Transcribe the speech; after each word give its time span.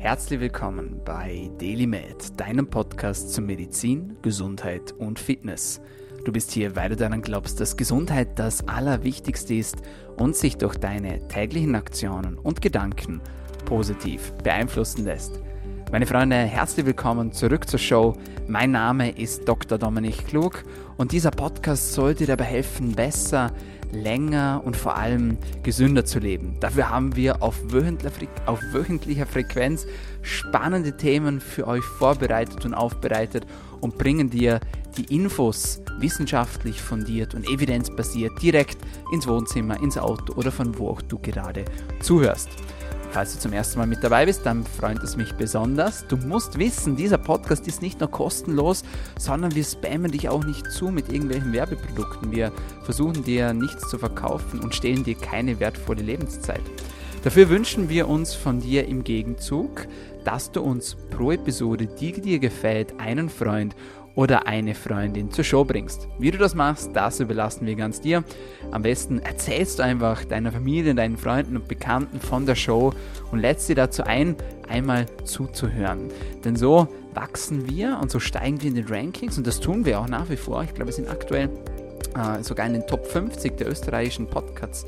Herzlich 0.00 0.38
willkommen 0.38 1.00
bei 1.04 1.50
DailyMed, 1.58 2.38
deinem 2.38 2.70
Podcast 2.70 3.34
zu 3.34 3.42
Medizin, 3.42 4.16
Gesundheit 4.22 4.92
und 4.92 5.18
Fitness. 5.18 5.80
Du 6.24 6.30
bist 6.30 6.52
hier, 6.52 6.76
weil 6.76 6.90
du 6.90 6.94
daran 6.94 7.20
glaubst, 7.20 7.58
dass 7.58 7.76
Gesundheit 7.76 8.38
das 8.38 8.68
Allerwichtigste 8.68 9.54
ist 9.54 9.82
und 10.16 10.36
sich 10.36 10.56
durch 10.56 10.76
deine 10.76 11.26
täglichen 11.26 11.74
Aktionen 11.74 12.38
und 12.38 12.62
Gedanken 12.62 13.20
positiv 13.64 14.32
beeinflussen 14.44 15.04
lässt. 15.04 15.40
Meine 15.90 16.06
Freunde, 16.06 16.36
herzlich 16.36 16.84
willkommen 16.84 17.32
zurück 17.32 17.66
zur 17.66 17.78
Show. 17.78 18.14
Mein 18.46 18.72
Name 18.72 19.10
ist 19.10 19.48
Dr. 19.48 19.78
Dominik 19.78 20.26
Klug 20.26 20.62
und 20.98 21.12
dieser 21.12 21.30
Podcast 21.30 21.94
sollte 21.94 22.26
dir 22.26 22.36
dabei 22.36 22.44
helfen, 22.44 22.92
besser 22.92 23.52
länger 23.90 24.60
und 24.66 24.76
vor 24.76 24.98
allem 24.98 25.38
gesünder 25.62 26.04
zu 26.04 26.18
leben. 26.18 26.58
Dafür 26.60 26.90
haben 26.90 27.16
wir 27.16 27.42
auf 27.42 27.56
wöchentlicher, 27.72 29.24
Frequenz 29.24 29.86
spannende 30.20 30.94
Themen 30.94 31.40
für 31.40 31.66
euch 31.66 31.84
vorbereitet 31.84 32.66
und 32.66 32.74
aufbereitet 32.74 33.46
und 33.80 33.96
bringen 33.96 34.28
dir 34.28 34.60
die 34.98 35.14
Infos 35.14 35.80
wissenschaftlich 36.00 36.82
fundiert 36.82 37.34
und 37.34 37.48
evidenzbasiert 37.48 38.42
direkt 38.42 38.76
ins 39.10 39.26
Wohnzimmer, 39.26 39.82
ins 39.82 39.96
Auto 39.96 40.34
oder 40.34 40.52
von 40.52 40.78
wo 40.78 40.90
auch 40.90 41.00
du 41.00 41.18
gerade 41.18 41.64
zuhörst. 42.00 42.50
Falls 43.10 43.32
du 43.32 43.40
zum 43.40 43.52
ersten 43.52 43.78
Mal 43.78 43.86
mit 43.86 44.04
dabei 44.04 44.26
bist, 44.26 44.44
dann 44.44 44.64
freut 44.64 45.02
es 45.02 45.16
mich 45.16 45.32
besonders. 45.32 46.06
Du 46.06 46.16
musst 46.16 46.58
wissen, 46.58 46.94
dieser 46.94 47.16
Podcast 47.16 47.66
ist 47.66 47.80
nicht 47.80 48.00
nur 48.00 48.10
kostenlos, 48.10 48.84
sondern 49.18 49.54
wir 49.54 49.64
spammen 49.64 50.12
dich 50.12 50.28
auch 50.28 50.44
nicht 50.44 50.70
zu 50.70 50.88
mit 50.88 51.10
irgendwelchen 51.10 51.52
Werbeprodukten. 51.52 52.30
Wir 52.30 52.52
versuchen 52.82 53.24
dir 53.24 53.54
nichts 53.54 53.88
zu 53.88 53.98
verkaufen 53.98 54.60
und 54.60 54.74
stehlen 54.74 55.04
dir 55.04 55.14
keine 55.14 55.58
wertvolle 55.58 56.02
Lebenszeit. 56.02 56.60
Dafür 57.24 57.48
wünschen 57.48 57.88
wir 57.88 58.08
uns 58.08 58.34
von 58.34 58.60
dir 58.60 58.86
im 58.86 59.02
Gegenzug, 59.02 59.88
dass 60.24 60.52
du 60.52 60.60
uns 60.60 60.96
pro 61.10 61.32
Episode, 61.32 61.86
die 61.86 62.12
dir 62.12 62.38
gefällt, 62.38 63.00
einen 63.00 63.30
Freund 63.30 63.74
oder 64.18 64.48
eine 64.48 64.74
Freundin 64.74 65.30
zur 65.30 65.44
Show 65.44 65.64
bringst. 65.64 66.08
Wie 66.18 66.32
du 66.32 66.38
das 66.38 66.56
machst, 66.56 66.90
das 66.92 67.20
überlassen 67.20 67.68
wir 67.68 67.76
ganz 67.76 68.00
dir. 68.00 68.24
Am 68.72 68.82
besten 68.82 69.20
erzählst 69.20 69.78
du 69.78 69.84
einfach 69.84 70.24
deiner 70.24 70.50
Familie, 70.50 70.92
deinen 70.92 71.16
Freunden 71.16 71.54
und 71.54 71.68
Bekannten 71.68 72.18
von 72.18 72.44
der 72.44 72.56
Show 72.56 72.92
und 73.30 73.38
lädst 73.38 73.68
sie 73.68 73.76
dazu 73.76 74.02
ein, 74.02 74.34
einmal 74.68 75.06
zuzuhören. 75.22 76.08
Denn 76.44 76.56
so 76.56 76.88
wachsen 77.14 77.70
wir 77.70 77.96
und 78.02 78.10
so 78.10 78.18
steigen 78.18 78.60
wir 78.60 78.70
in 78.70 78.74
den 78.74 78.88
Rankings 78.88 79.38
und 79.38 79.46
das 79.46 79.60
tun 79.60 79.84
wir 79.84 80.00
auch 80.00 80.08
nach 80.08 80.28
wie 80.28 80.36
vor. 80.36 80.64
Ich 80.64 80.74
glaube, 80.74 80.88
wir 80.88 80.94
sind 80.94 81.08
aktuell 81.08 81.48
äh, 82.16 82.42
sogar 82.42 82.66
in 82.66 82.72
den 82.72 82.86
Top 82.88 83.06
50 83.06 83.56
der 83.56 83.68
österreichischen 83.68 84.26
Podcasts. 84.26 84.84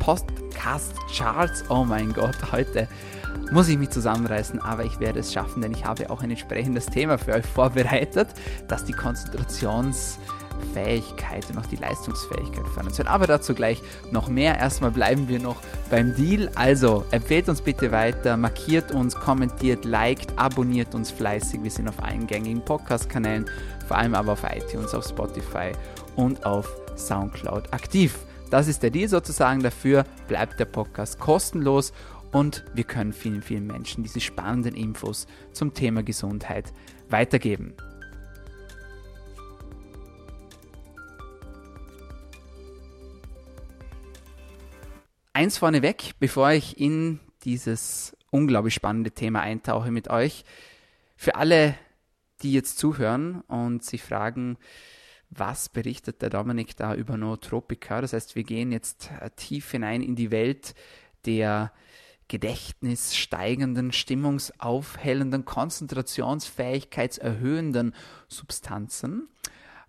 Podcast 0.00 0.96
Charts. 1.16 1.62
Oh 1.70 1.84
mein 1.84 2.12
Gott, 2.12 2.50
heute 2.50 2.88
muss 3.52 3.68
ich 3.68 3.78
mich 3.78 3.90
zusammenreißen, 3.90 4.60
aber 4.60 4.84
ich 4.84 4.98
werde 4.98 5.20
es 5.20 5.32
schaffen, 5.32 5.60
denn 5.60 5.72
ich 5.72 5.84
habe 5.84 6.10
auch 6.10 6.22
ein 6.22 6.30
entsprechendes 6.30 6.86
Thema 6.86 7.18
für 7.18 7.32
euch 7.32 7.44
vorbereitet, 7.44 8.28
das 8.66 8.84
die 8.84 8.92
Konzentrationsfähigkeit 8.92 11.50
und 11.50 11.58
auch 11.58 11.66
die 11.66 11.76
Leistungsfähigkeit 11.76 12.66
fördern. 12.68 13.08
Aber 13.08 13.26
dazu 13.26 13.54
gleich 13.54 13.82
noch 14.10 14.28
mehr. 14.28 14.58
Erstmal 14.58 14.90
bleiben 14.90 15.28
wir 15.28 15.38
noch 15.38 15.56
beim 15.90 16.14
Deal. 16.14 16.50
Also 16.54 17.04
empfehlt 17.10 17.48
uns 17.48 17.60
bitte 17.60 17.92
weiter, 17.92 18.38
markiert 18.38 18.90
uns, 18.92 19.14
kommentiert, 19.14 19.84
liked, 19.84 20.32
abonniert 20.36 20.94
uns 20.94 21.10
fleißig. 21.10 21.62
Wir 21.62 21.70
sind 21.70 21.88
auf 21.88 22.02
allen 22.02 22.26
gängigen 22.26 22.64
Podcast-Kanälen, 22.64 23.44
vor 23.86 23.98
allem 23.98 24.14
aber 24.14 24.32
auf 24.32 24.44
iTunes, 24.44 24.94
auf 24.94 25.06
Spotify 25.06 25.72
und 26.16 26.44
auf 26.46 26.74
Soundcloud 26.96 27.72
aktiv. 27.72 28.18
Das 28.50 28.68
ist 28.68 28.82
der 28.82 28.90
Deal 28.90 29.08
sozusagen. 29.08 29.62
Dafür 29.62 30.04
bleibt 30.28 30.60
der 30.60 30.66
Podcast 30.66 31.18
kostenlos 31.18 31.92
und 32.32 32.64
wir 32.74 32.84
können 32.84 33.12
vielen, 33.12 33.42
vielen 33.42 33.66
Menschen 33.66 34.02
diese 34.02 34.20
spannenden 34.20 34.74
Infos 34.74 35.26
zum 35.52 35.74
Thema 35.74 36.02
Gesundheit 36.02 36.72
weitergeben. 37.08 37.74
Eins 45.34 45.58
vorneweg, 45.58 46.12
bevor 46.18 46.50
ich 46.52 46.78
in 46.78 47.20
dieses 47.44 48.16
unglaublich 48.30 48.74
spannende 48.74 49.12
Thema 49.12 49.40
eintauche 49.40 49.90
mit 49.90 50.08
euch. 50.08 50.44
Für 51.16 51.36
alle, 51.36 51.74
die 52.42 52.52
jetzt 52.52 52.78
zuhören 52.78 53.42
und 53.42 53.84
sich 53.84 54.02
fragen, 54.02 54.56
was 55.30 55.68
berichtet 55.68 56.20
der 56.20 56.30
Dominik 56.30 56.76
da 56.76 56.94
über 56.94 57.16
Nootropika? 57.16 58.00
Das 58.00 58.12
heißt, 58.12 58.36
wir 58.36 58.44
gehen 58.44 58.72
jetzt 58.72 59.10
äh, 59.20 59.30
tief 59.30 59.70
hinein 59.70 60.02
in 60.02 60.14
die 60.16 60.30
Welt 60.30 60.74
der 61.24 61.72
gedächtnissteigenden, 62.32 63.92
stimmungsaufhellenden, 63.92 65.44
konzentrationsfähigkeitserhöhenden 65.44 67.94
Substanzen. 68.26 69.28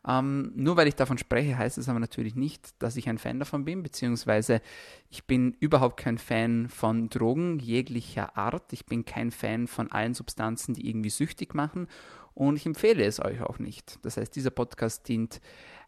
Ähm, 0.05 0.51
nur 0.53 0.75
weil 0.75 0.89
ich 0.89 0.95
davon 0.95 1.17
spreche, 1.17 1.57
heißt 1.57 1.77
es 1.77 1.87
aber 1.87 2.01
natürlich 2.01 2.35
nicht, 2.35 2.71
dass 2.79 2.97
ich 2.97 3.07
ein 3.07 3.17
Fan 3.17 3.39
davon 3.39 3.63
bin, 3.63 3.81
beziehungsweise 3.81 4.61
ich 5.09 5.23
bin 5.23 5.55
überhaupt 5.61 5.95
kein 5.95 6.17
Fan 6.17 6.67
von 6.67 7.07
Drogen 7.07 7.59
jeglicher 7.59 8.35
Art. 8.35 8.73
Ich 8.73 8.87
bin 8.87 9.05
kein 9.05 9.31
Fan 9.31 9.67
von 9.67 9.89
allen 9.89 10.13
Substanzen, 10.13 10.73
die 10.73 10.89
irgendwie 10.89 11.11
süchtig 11.11 11.53
machen 11.53 11.87
und 12.33 12.57
ich 12.57 12.65
empfehle 12.65 13.05
es 13.05 13.21
euch 13.21 13.41
auch 13.41 13.57
nicht. 13.57 13.99
Das 14.01 14.17
heißt, 14.17 14.35
dieser 14.35 14.51
Podcast 14.51 15.07
dient 15.07 15.39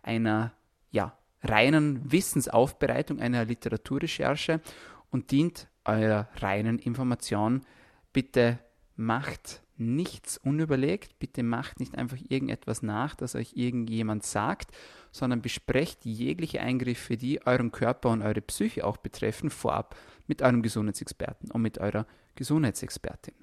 einer 0.03 0.53
ja, 0.91 1.17
reinen 1.43 2.09
Wissensaufbereitung, 2.09 3.19
einer 3.19 3.43
Literaturrecherche 3.43 4.61
und 5.11 5.31
dient 5.31 5.67
eurer 5.85 6.27
reinen 6.37 6.79
Information. 6.79 7.61
Bitte 8.13 8.59
macht 8.95 9.61
nichts 9.77 10.37
unüberlegt, 10.37 11.19
bitte 11.19 11.43
macht 11.43 11.79
nicht 11.79 11.97
einfach 11.97 12.17
irgendetwas 12.29 12.81
nach, 12.81 13.15
das 13.15 13.35
euch 13.35 13.53
irgendjemand 13.55 14.23
sagt, 14.23 14.71
sondern 15.11 15.41
besprecht 15.41 16.05
jegliche 16.05 16.61
Eingriffe, 16.61 17.17
die 17.17 17.45
euren 17.45 17.71
Körper 17.71 18.09
und 18.09 18.21
eure 18.21 18.41
Psyche 18.41 18.85
auch 18.85 18.97
betreffen, 18.97 19.49
vorab 19.49 19.95
mit 20.27 20.41
eurem 20.41 20.61
Gesundheitsexperten 20.61 21.51
und 21.51 21.61
mit 21.61 21.77
eurer 21.77 22.05
Gesundheitsexpertin. 22.35 23.33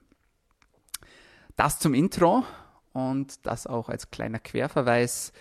Das 1.57 1.79
zum 1.79 1.95
Intro 1.95 2.45
und 2.93 3.47
das 3.47 3.67
auch 3.67 3.89
als 3.89 4.11
kleiner 4.11 4.39
Querverweis. 4.39 5.33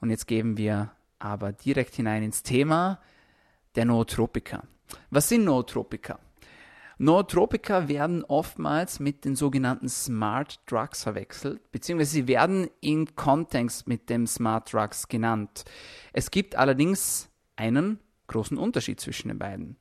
Und 0.00 0.10
jetzt 0.10 0.26
gehen 0.26 0.56
wir 0.56 0.92
aber 1.18 1.52
direkt 1.52 1.94
hinein 1.96 2.22
ins 2.22 2.42
Thema 2.42 3.00
der 3.74 3.84
Nootropika. 3.84 4.64
Was 5.10 5.28
sind 5.28 5.44
Nootropika? 5.44 6.18
Nootropika 7.02 7.88
werden 7.88 8.24
oftmals 8.24 9.00
mit 9.00 9.24
den 9.24 9.34
sogenannten 9.34 9.88
Smart 9.88 10.60
Drugs 10.66 11.02
verwechselt, 11.02 11.72
beziehungsweise 11.72 12.10
sie 12.10 12.28
werden 12.28 12.68
in 12.82 13.16
Kontext 13.16 13.88
mit 13.88 14.10
dem 14.10 14.26
Smart 14.26 14.70
Drugs 14.70 15.08
genannt. 15.08 15.64
Es 16.12 16.30
gibt 16.30 16.56
allerdings 16.56 17.30
einen 17.56 18.00
großen 18.26 18.58
Unterschied 18.58 19.00
zwischen 19.00 19.28
den 19.28 19.38
beiden. 19.38 19.78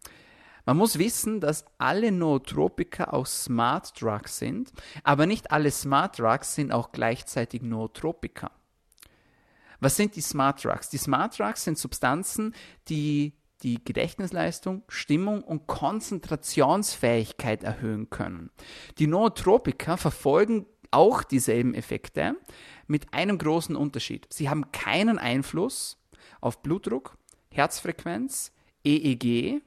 Man 0.65 0.77
muss 0.77 0.97
wissen, 0.97 1.41
dass 1.41 1.65
alle 1.77 2.13
Nootropika 2.13 3.09
auch 3.09 3.25
Smart 3.25 4.01
Drugs 4.01 4.37
sind, 4.37 4.71
aber 5.03 5.25
nicht 5.25 5.51
alle 5.51 5.71
Smart 5.71 6.17
Drugs 6.19 6.55
sind 6.55 6.71
auch 6.71 6.93
gleichzeitig 6.93 7.61
Nootropika. 7.61 8.49
Was 9.81 9.97
sind 9.97 10.15
die 10.15 10.21
Smart 10.21 10.63
Drugs? 10.63 10.87
Die 10.87 10.97
Smart 10.97 11.37
Drugs 11.37 11.65
sind 11.65 11.77
Substanzen, 11.77 12.55
die 12.87 13.33
die 13.63 13.83
Gedächtnisleistung, 13.83 14.83
Stimmung 14.87 15.43
und 15.43 15.67
Konzentrationsfähigkeit 15.67 17.63
erhöhen 17.63 18.09
können. 18.09 18.51
Die 18.97 19.07
Nootropika 19.07 19.97
verfolgen 19.97 20.65
auch 20.91 21.23
dieselben 21.23 21.73
Effekte 21.73 22.35
mit 22.87 23.13
einem 23.13 23.37
großen 23.37 23.75
Unterschied. 23.75 24.27
Sie 24.31 24.49
haben 24.49 24.71
keinen 24.71 25.19
Einfluss 25.19 25.97
auf 26.41 26.61
Blutdruck, 26.61 27.17
Herzfrequenz, 27.51 28.51
EEG 28.83 29.61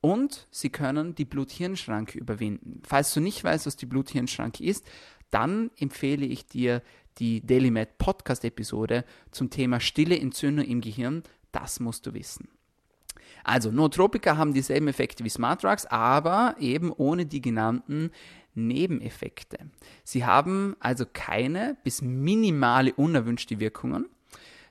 und 0.00 0.46
sie 0.50 0.70
können 0.70 1.14
die 1.14 1.24
Blut-Hirn-Schranke 1.24 2.18
überwinden. 2.18 2.82
Falls 2.86 3.12
du 3.14 3.20
nicht 3.20 3.42
weißt, 3.42 3.66
was 3.66 3.76
die 3.76 3.86
Blut-Hirn-Schranke 3.86 4.64
ist, 4.64 4.84
dann 5.30 5.70
empfehle 5.78 6.26
ich 6.26 6.46
dir 6.46 6.82
die 7.18 7.44
DailyMed 7.44 7.98
Podcast-Episode 7.98 9.04
zum 9.30 9.50
Thema 9.50 9.80
stille 9.80 10.18
Entzündung 10.18 10.64
im 10.64 10.80
Gehirn. 10.80 11.22
Das 11.52 11.80
musst 11.80 12.06
du 12.06 12.14
wissen. 12.14 12.48
Also 13.44 13.70
Nootropika 13.70 14.36
haben 14.36 14.54
dieselben 14.54 14.88
Effekte 14.88 15.22
wie 15.22 15.28
Smart 15.28 15.62
Drugs, 15.62 15.86
aber 15.86 16.56
eben 16.58 16.90
ohne 16.90 17.26
die 17.26 17.40
genannten 17.40 18.10
Nebeneffekte. 18.54 19.58
Sie 20.02 20.24
haben 20.24 20.76
also 20.80 21.04
keine 21.12 21.76
bis 21.84 22.02
minimale 22.02 22.94
unerwünschte 22.94 23.60
Wirkungen. 23.60 24.06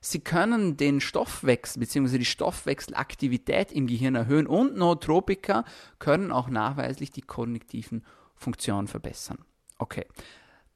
Sie 0.02 0.20
können 0.20 0.76
den 0.76 1.00
Stoffwechsel 1.00 1.80
bzw. 1.80 2.18
die 2.18 2.26
Stoffwechselaktivität 2.26 3.72
im 3.72 3.88
Gehirn 3.88 4.16
erhöhen 4.16 4.48
und 4.48 4.76
Nootropika 4.76 5.64
können 6.00 6.32
auch 6.32 6.50
nachweislich 6.50 7.12
die 7.12 7.22
kognitiven 7.22 8.04
Funktionen 8.36 8.88
verbessern. 8.88 9.38
Okay, 9.78 10.06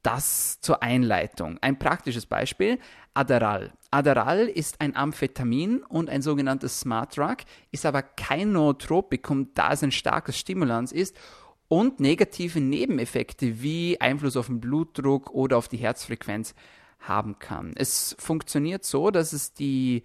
das 0.02 0.60
zur 0.60 0.82
Einleitung. 0.82 1.58
Ein 1.60 1.78
praktisches 1.78 2.26
Beispiel, 2.26 2.78
Adderall. 3.14 3.72
Adderall 3.90 4.46
ist 4.46 4.80
ein 4.80 4.94
Amphetamin 4.94 5.82
und 5.82 6.10
ein 6.10 6.22
sogenanntes 6.22 6.80
Smart 6.80 7.16
Drug, 7.16 7.36
ist 7.70 7.86
aber 7.86 8.02
kein 8.02 8.52
Nootropikum, 8.52 9.54
da 9.54 9.72
es 9.72 9.82
ein 9.82 9.92
starkes 9.92 10.38
Stimulanz 10.38 10.92
ist 10.92 11.16
und 11.68 12.00
negative 12.00 12.60
Nebeneffekte 12.60 13.62
wie 13.62 14.00
Einfluss 14.00 14.36
auf 14.36 14.46
den 14.46 14.60
Blutdruck 14.60 15.30
oder 15.30 15.56
auf 15.56 15.68
die 15.68 15.76
Herzfrequenz 15.76 16.54
haben 17.00 17.38
kann. 17.38 17.72
Es 17.76 18.16
funktioniert 18.18 18.84
so, 18.84 19.10
dass 19.10 19.32
es 19.32 19.52
die 19.52 20.02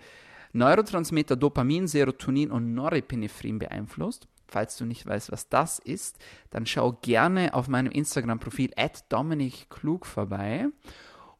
Neurotransmitter 0.53 1.35
Dopamin, 1.35 1.87
Serotonin 1.87 2.51
und 2.51 2.73
Norepinephren 2.73 3.59
beeinflusst. 3.59 4.27
Falls 4.53 4.77
du 4.77 4.85
nicht 4.85 5.03
weißt, 5.07 5.31
was 5.31 5.49
das 5.49 5.79
ist, 5.79 6.19
dann 6.51 6.67
schau 6.67 6.91
gerne 7.01 7.55
auf 7.55 7.67
meinem 7.67 7.91
Instagram-Profil 7.91 8.69
at 8.77 9.03
Dominik 9.11 9.67
Klug 9.71 10.05
vorbei 10.05 10.67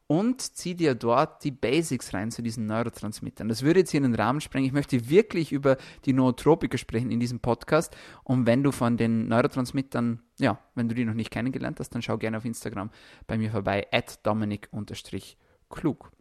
und 0.07 0.41
zieh 0.41 0.73
dir 0.73 0.95
dort 0.95 1.43
die 1.43 1.51
Basics 1.51 2.11
rein 2.15 2.31
zu 2.31 2.41
diesen 2.41 2.65
Neurotransmittern. 2.65 3.49
Das 3.49 3.61
würde 3.61 3.81
jetzt 3.81 3.91
hier 3.91 3.99
in 3.99 4.11
den 4.11 4.15
Rahmen 4.15 4.41
sprengen. 4.41 4.65
Ich 4.65 4.73
möchte 4.73 5.11
wirklich 5.11 5.51
über 5.51 5.77
die 6.05 6.13
Nootropika 6.13 6.79
sprechen 6.79 7.11
in 7.11 7.19
diesem 7.19 7.39
Podcast. 7.39 7.95
Und 8.23 8.47
wenn 8.47 8.63
du 8.63 8.71
von 8.71 8.97
den 8.97 9.27
Neurotransmittern, 9.27 10.19
ja, 10.39 10.57
wenn 10.73 10.89
du 10.89 10.95
die 10.95 11.05
noch 11.05 11.13
nicht 11.13 11.29
kennengelernt 11.29 11.79
hast, 11.79 11.91
dann 11.91 12.01
schau 12.01 12.17
gerne 12.17 12.37
auf 12.37 12.45
Instagram 12.45 12.89
bei 13.27 13.37
mir 13.37 13.51
vorbei, 13.51 13.85
at 13.91 14.25
Dominik-klug. 14.25 16.11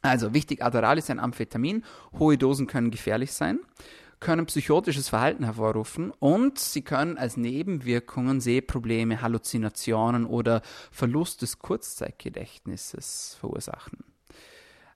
Also 0.00 0.32
wichtig, 0.32 0.62
Adderall 0.62 0.98
ist 0.98 1.10
ein 1.10 1.18
Amphetamin. 1.18 1.82
Hohe 2.20 2.38
Dosen 2.38 2.68
können 2.68 2.92
gefährlich 2.92 3.32
sein 3.32 3.58
können 4.20 4.46
psychotisches 4.46 5.08
Verhalten 5.08 5.44
hervorrufen 5.44 6.12
und 6.18 6.58
sie 6.58 6.82
können 6.82 7.16
als 7.18 7.36
Nebenwirkungen 7.36 8.40
Sehprobleme, 8.40 9.22
Halluzinationen 9.22 10.26
oder 10.26 10.62
Verlust 10.90 11.42
des 11.42 11.58
Kurzzeitgedächtnisses 11.58 13.36
verursachen. 13.40 14.04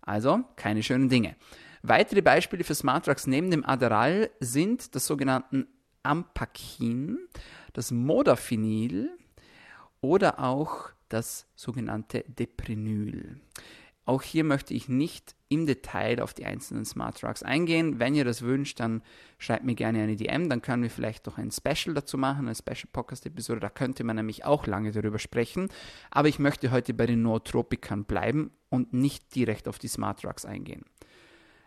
Also 0.03 0.45
keine 0.57 0.83
schönen 0.83 1.09
Dinge. 1.09 1.37
Weitere 1.83 2.23
Beispiele 2.23 2.65
für 2.65 2.75
Smart 2.75 3.07
Drugs 3.07 3.27
neben 3.27 3.51
dem 3.51 3.65
Adderall 3.65 4.31
sind 4.41 4.95
das 4.95 5.07
sogenannte 5.07 5.67
Ampakin, 6.03 7.19
das 7.73 7.91
Modafinil 7.91 9.11
oder 10.01 10.39
auch 10.39 10.91
das 11.09 11.47
sogenannte 11.55 12.25
Deprenyl. 12.29 13.41
Auch 14.07 14.23
hier 14.23 14.45
möchte 14.45 14.75
ich 14.75 14.89
nicht 14.89 15.35
im 15.49 15.67
Detail 15.67 16.21
auf 16.21 16.35
die 16.35 16.45
einzelnen 16.45 16.85
Smart 16.85 17.23
Drugs 17.23 17.43
eingehen. 17.43 17.99
Wenn 17.99 18.15
ihr 18.15 18.25
das 18.25 18.43
wünscht, 18.43 18.81
dann 18.81 19.03
schreibt 19.39 19.65
mir 19.65 19.75
gerne 19.75 20.03
eine 20.03 20.17
DM, 20.17 20.49
dann 20.49 20.61
können 20.61 20.83
wir 20.83 20.91
vielleicht 20.91 21.27
doch 21.27 21.39
ein 21.39 21.51
Special 21.51 21.95
dazu 21.95 22.19
machen, 22.19 22.47
eine 22.47 22.55
Special 22.55 22.89
Podcast-Episode. 22.93 23.61
Da 23.61 23.71
könnte 23.71 24.05
man 24.05 24.17
nämlich 24.17 24.45
auch 24.45 24.67
lange 24.67 24.93
darüber 24.93 25.19
sprechen. 25.19 25.69
Aber 26.11 26.29
ich 26.29 26.39
möchte 26.39 26.71
heute 26.71 26.93
bei 26.93 27.07
den 27.07 27.23
Nootropikern 27.23 28.05
bleiben 28.05 28.51
und 28.69 28.93
nicht 28.93 29.35
direkt 29.35 29.69
auf 29.69 29.79
die 29.79 29.89
Smart 29.89 30.23
Drugs 30.23 30.45
eingehen. 30.45 30.85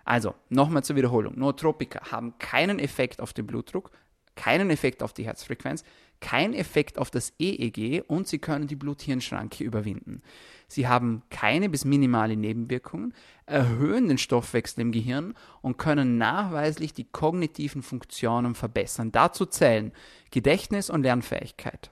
Also, 0.06 0.36
nochmal 0.50 0.84
zur 0.84 0.96
Wiederholung. 0.96 1.38
Nootropika 1.38 2.12
haben 2.12 2.38
keinen 2.38 2.80
Effekt 2.80 3.20
auf 3.20 3.34
den 3.34 3.48
Blutdruck, 3.48 3.92
keinen 4.36 4.70
Effekt 4.70 5.04
auf 5.04 5.12
die 5.12 5.26
Herzfrequenz, 5.26 5.84
keinen 6.20 6.54
Effekt 6.54 6.98
auf 6.98 7.12
das 7.12 7.34
EEG 7.40 8.04
und 8.08 8.28
sie 8.28 8.40
können 8.40 8.68
die 8.68 8.76
Blut-Hirn-Schranke 8.76 9.64
überwinden. 9.64 10.22
Sie 10.68 10.88
haben 10.88 11.24
keine 11.30 11.70
bis 11.70 11.86
minimale 11.86 12.36
Nebenwirkungen, 12.36 13.14
erhöhen 13.46 14.08
den 14.08 14.18
Stoffwechsel 14.18 14.82
im 14.82 14.92
Gehirn 14.92 15.34
und 15.62 15.78
können 15.78 16.18
nachweislich 16.18 16.94
die 16.94 17.06
kognitiven 17.06 17.84
Funktionen 17.84 18.56
verbessern. 18.56 19.12
Dazu 19.12 19.46
zählen 19.46 19.92
Gedächtnis 20.32 20.90
und 20.90 21.04
Lernfähigkeit. 21.04 21.92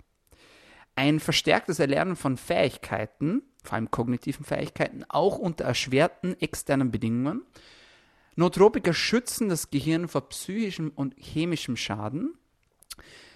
Ein 0.95 1.19
verstärktes 1.19 1.80
Erlernen 1.80 2.16
von 2.16 2.38
Fähigkeiten, 2.38 3.44
vor 3.63 3.74
allem 3.74 3.92
kognitiven 3.92 4.45
Fähigkeiten, 4.45 5.04
auch 5.10 5.38
unter 5.38 5.66
erschwerten 5.66 6.39
externen 6.39 6.92
Bedingungen. 6.92 7.42
Nootropika 8.36 8.94
schützen 8.94 9.50
das 9.50 9.69
Gehirn 9.72 10.07
vor 10.07 10.30
psychischem 10.30 10.92
und 10.95 11.16
chemischem 11.18 11.77
Schaden 11.77 12.38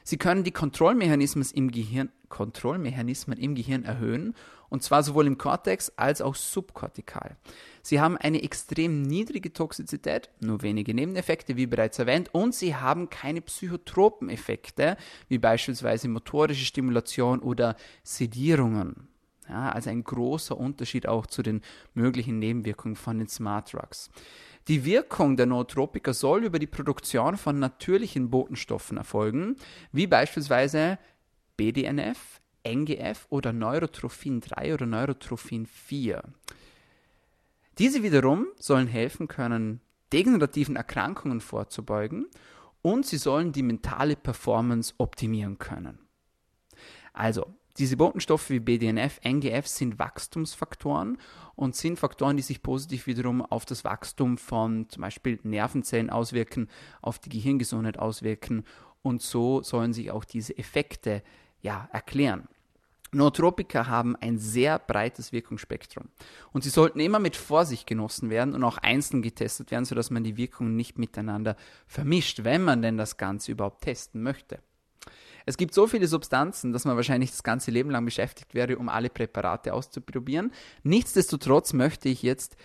Sie 0.09 0.17
können 0.17 0.44
die 0.44 0.50
Kontrollmechanismen 0.50 1.47
im 1.53 1.69
Gehirn, 1.69 2.09
Kontrollmechanismen 2.29 3.38
im 3.38 3.53
Gehirn 3.53 3.83
erhöhen, 3.83 4.33
und 4.67 4.81
zwar 4.81 5.03
sowohl 5.03 5.27
im 5.27 5.38
Kortex 5.38 5.94
als 5.97 6.19
auch 6.23 6.33
subkortikal. 6.33 7.38
Sie 7.83 8.01
haben 8.01 8.17
eine 8.17 8.41
extrem 8.41 9.03
niedrige 9.03 9.53
Toxizität, 9.53 10.31
nur 10.39 10.63
wenige 10.63 10.95
Nebeneffekte, 10.95 11.57
wie 11.57 11.67
bereits 11.67 12.00
erwähnt, 12.00 12.33
und 12.33 12.56
sie 12.56 12.75
haben 12.75 13.11
keine 13.11 13.41
psychotropen 13.41 14.29
Effekte, 14.29 14.97
wie 15.27 15.38
beispielsweise 15.38 16.07
motorische 16.07 16.65
Stimulation 16.65 17.39
oder 17.39 17.75
Sedierungen. 18.01 19.09
Ja, 19.47 19.69
also 19.69 19.91
ein 19.91 20.03
großer 20.03 20.57
Unterschied 20.57 21.07
auch 21.07 21.27
zu 21.27 21.44
den 21.44 21.62
möglichen 21.94 22.39
Nebenwirkungen 22.39 22.95
von 22.95 23.19
den 23.19 23.27
Smart 23.27 23.73
Drugs. 23.73 24.09
Die 24.67 24.85
Wirkung 24.85 25.38
der 25.38 25.45
Nootropika 25.45 26.13
soll 26.13 26.44
über 26.44 26.59
die 26.59 26.67
Produktion 26.67 27.38
von 27.38 27.59
natürlichen 27.59 28.29
Botenstoffen 28.29 28.97
erfolgen, 28.97 29.56
wie 29.91 30.06
beispielsweise 30.06 31.00
BDNF, 31.57 32.39
NGF 32.63 33.25
oder 33.29 33.53
Neurotrophin 33.53 34.41
3 34.41 34.73
oder 34.73 34.85
Neurotrophin 34.85 35.65
4. 35.65 36.21
Diese 37.77 38.03
wiederum 38.03 38.47
sollen 38.57 38.88
helfen 38.88 39.27
können, 39.27 39.81
degenerativen 40.11 40.75
Erkrankungen 40.75 41.41
vorzubeugen 41.41 42.27
und 42.81 43.05
sie 43.05 43.17
sollen 43.17 43.51
die 43.51 43.63
mentale 43.63 44.15
Performance 44.15 44.94
optimieren 44.97 45.57
können. 45.57 46.00
Also, 47.13 47.53
diese 47.79 47.95
Botenstoffe 47.95 48.49
wie 48.49 48.59
BDNF, 48.59 49.19
NGF 49.23 49.65
sind 49.65 49.99
Wachstumsfaktoren 49.99 51.17
und 51.55 51.75
sind 51.75 51.97
Faktoren, 51.97 52.35
die 52.35 52.43
sich 52.43 52.61
positiv 52.61 53.07
wiederum 53.07 53.41
auf 53.41 53.65
das 53.65 53.85
Wachstum 53.85 54.37
von 54.37 54.89
zum 54.89 55.01
Beispiel 55.01 55.39
Nervenzellen 55.43 56.09
auswirken, 56.09 56.67
auf 57.01 57.19
die 57.19 57.29
Gehirngesundheit 57.29 57.97
auswirken 57.97 58.65
und 59.01 59.21
so 59.21 59.63
sollen 59.63 59.93
sich 59.93 60.11
auch 60.11 60.25
diese 60.25 60.57
Effekte 60.57 61.23
ja, 61.61 61.87
erklären. 61.93 62.49
Nootropika 63.11 63.87
haben 63.87 64.15
ein 64.17 64.37
sehr 64.37 64.77
breites 64.77 65.31
Wirkungsspektrum 65.31 66.09
und 66.51 66.63
sie 66.63 66.69
sollten 66.69 66.99
immer 66.99 67.19
mit 67.19 67.35
Vorsicht 67.35 67.87
genossen 67.87 68.29
werden 68.29 68.53
und 68.53 68.63
auch 68.63 68.77
einzeln 68.77 69.21
getestet 69.21 69.71
werden, 69.71 69.85
sodass 69.85 70.11
man 70.11 70.23
die 70.23 70.37
Wirkungen 70.37 70.75
nicht 70.75 70.99
miteinander 70.99 71.55
vermischt, 71.87 72.43
wenn 72.43 72.63
man 72.63 72.81
denn 72.81 72.97
das 72.97 73.17
Ganze 73.17 73.53
überhaupt 73.53 73.81
testen 73.81 74.21
möchte. 74.21 74.59
Es 75.50 75.57
gibt 75.57 75.74
so 75.74 75.88
viele 75.88 76.07
Substanzen, 76.07 76.74
dass 76.74 76.86
man 76.86 76.96
wahrscheinlich 76.96 77.31
das 77.31 77.42
ganze 77.42 77.72
Leben 77.72 77.90
lang 77.90 78.06
beschäftigt 78.06 78.54
wäre, 78.54 78.78
um 78.78 78.88
alle 78.88 79.10
Präparate 79.10 79.74
auszuprobieren. 79.74 80.51
Nichtsdestotrotz 80.84 81.74
möchte 81.74 82.07
ich 82.07 82.22
jetzt 82.22 82.56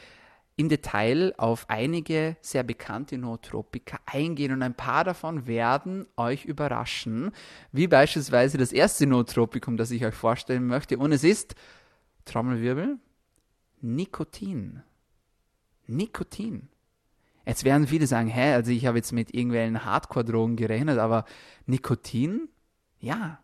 im 0.56 0.68
Detail 0.68 1.32
auf 1.38 1.64
einige 1.70 2.36
sehr 2.42 2.62
bekannte 2.62 3.16
Nootropika 3.16 3.98
eingehen 4.04 4.52
und 4.52 4.62
ein 4.62 4.74
paar 4.74 5.02
davon 5.02 5.46
werden 5.46 6.04
euch 6.18 6.44
überraschen, 6.44 7.30
wie 7.72 7.88
beispielsweise 7.88 8.58
das 8.58 8.70
erste 8.70 9.06
Nootropikum, 9.06 9.78
das 9.78 9.90
ich 9.90 10.04
euch 10.04 10.14
vorstellen 10.14 10.66
möchte 10.66 10.98
und 10.98 11.10
es 11.12 11.24
ist 11.24 11.54
Trommelwirbel 12.26 12.98
Nikotin. 13.80 14.82
Nikotin. 15.86 16.68
Jetzt 17.46 17.64
werden 17.64 17.86
viele 17.86 18.06
sagen, 18.06 18.28
hä, 18.28 18.52
also 18.52 18.70
ich 18.70 18.84
habe 18.84 18.98
jetzt 18.98 19.12
mit 19.12 19.32
irgendwelchen 19.32 19.86
Hardcore-Drogen 19.86 20.56
gerechnet, 20.56 20.98
aber 20.98 21.24
Nikotin? 21.64 22.50
Ja. 23.04 23.38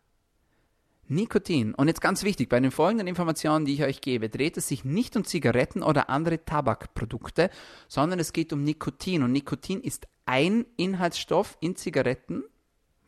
Nikotin. 1.06 1.74
Und 1.74 1.88
jetzt 1.88 2.00
ganz 2.00 2.22
wichtig, 2.22 2.48
bei 2.48 2.60
den 2.60 2.70
folgenden 2.70 3.08
Informationen, 3.08 3.64
die 3.66 3.74
ich 3.74 3.82
euch 3.82 4.00
gebe, 4.00 4.28
dreht 4.30 4.56
es 4.56 4.68
sich 4.68 4.84
nicht 4.84 5.16
um 5.16 5.24
Zigaretten 5.24 5.82
oder 5.82 6.08
andere 6.08 6.44
Tabakprodukte, 6.44 7.50
sondern 7.88 8.20
es 8.20 8.32
geht 8.32 8.52
um 8.52 8.62
Nikotin. 8.62 9.22
Und 9.22 9.32
Nikotin 9.32 9.80
ist 9.80 10.06
ein 10.24 10.64
Inhaltsstoff 10.76 11.58
in 11.60 11.76
Zigaretten 11.76 12.44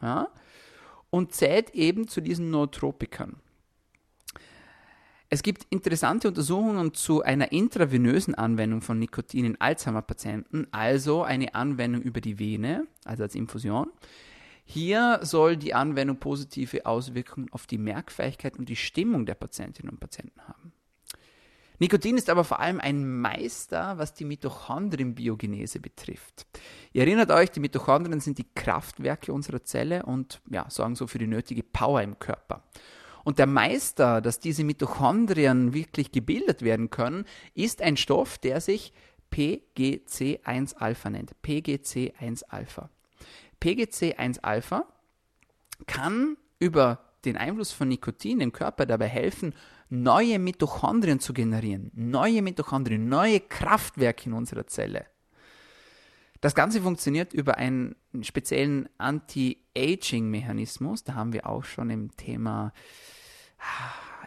ja, 0.02 0.28
und 1.11 1.32
zählt 1.32 1.71
eben 1.71 2.09
zu 2.09 2.21
diesen 2.21 2.50
Nootropikern. 2.50 3.37
Es 5.30 5.42
gibt 5.42 5.66
interessante 5.71 6.28
Untersuchungen 6.28 6.92
zu 6.92 7.23
einer 7.23 7.52
intravenösen 7.52 8.35
Anwendung 8.35 8.82
von 8.82 8.99
Nikotin 8.99 9.47
in 9.47 9.61
Alzheimer-Patienten, 9.61 10.66
also 10.73 11.23
eine 11.23 11.54
Anwendung 11.54 12.02
über 12.02 12.21
die 12.21 12.38
Vene, 12.38 12.87
also 13.04 13.23
als 13.23 13.35
Infusion. 13.35 13.90
Hier 14.64 15.21
soll 15.23 15.57
die 15.57 15.75
Anwendung 15.75 16.19
positive 16.19 16.87
Auswirkungen 16.87 17.49
auf 17.52 17.66
die 17.66 17.78
Merkfähigkeit 17.78 18.59
und 18.59 18.69
die 18.69 18.76
Stimmung 18.76 19.26
der 19.26 19.35
Patientinnen 19.35 19.90
und 19.90 20.00
Patienten 20.00 20.40
haben. 20.49 20.73
Nikotin 21.78 22.16
ist 22.16 22.31
aber 22.31 22.45
vor 22.45 22.61
allem 22.61 22.78
ein 22.78 23.04
Meister, 23.21 23.99
was 23.99 24.14
die 24.14 24.25
Mitochondrienbiogenese 24.25 25.81
betrifft. 25.81 26.47
Ihr 26.92 27.02
erinnert 27.02 27.33
euch, 27.33 27.50
die 27.50 27.59
Mitochondrien 27.59 28.21
sind 28.21 28.38
die 28.38 28.47
Kraftwerke 28.54 29.33
unserer 29.33 29.64
Zelle 29.64 30.04
und 30.04 30.40
ja, 30.49 30.64
sorgen 30.71 30.95
so 30.95 31.09
für 31.09 31.19
die 31.19 31.26
nötige 31.26 31.64
Power 31.64 32.00
im 32.00 32.21
Körper. 32.21 32.62
Und 33.25 33.40
der 33.40 33.49
Meister, 33.49 34.21
dass 34.21 34.38
diese 34.38 34.62
Mitochondrien 34.62 35.75
wirklich 35.75 36.12
gebildet 36.12 36.62
werden 36.62 36.88
können, 36.90 37.25
ist 37.54 37.83
ein 37.83 37.97
Stoff, 37.97 38.38
der 38.38 38.61
sich 38.61 38.92
PGC1-Alpha 39.33 41.11
nennt. 41.11 41.33
PGC1-Alpha. 41.42 42.90
PGC1-Alpha 43.62 44.87
kann 45.87 46.37
über 46.59 46.99
den 47.25 47.37
Einfluss 47.37 47.73
von 47.73 47.88
Nikotin 47.88 48.40
dem 48.40 48.52
Körper 48.52 48.87
dabei 48.87 49.07
helfen, 49.07 49.54
neue 49.88 50.38
Mitochondrien 50.38 51.21
zu 51.21 51.33
generieren, 51.33 51.90
neue 51.95 52.42
Mitochondrien, 52.42 53.09
neue 53.09 53.40
Kraftwerke 53.40 54.28
in 54.28 54.33
unserer 54.33 54.66
Zelle. 54.66 55.07
Das 56.40 56.57
Ganze 56.57 56.83
funktioniert 56.83 57.33
über 57.33 57.59
einen 57.59 57.95
speziellen 58.23 58.88
Anti-Aging-Mechanismus. 58.99 61.04
Da 61.04 61.14
haben 61.14 61.33
wir 61.33 61.47
auch 61.47 61.62
schon 61.62 61.90
im 61.90 62.16
Thema, 62.16 62.73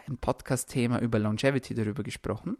im 0.06 0.18
Podcast-Thema 0.18 1.00
über 1.00 1.18
Longevity 1.18 1.74
darüber 1.74 2.02
gesprochen. 2.02 2.56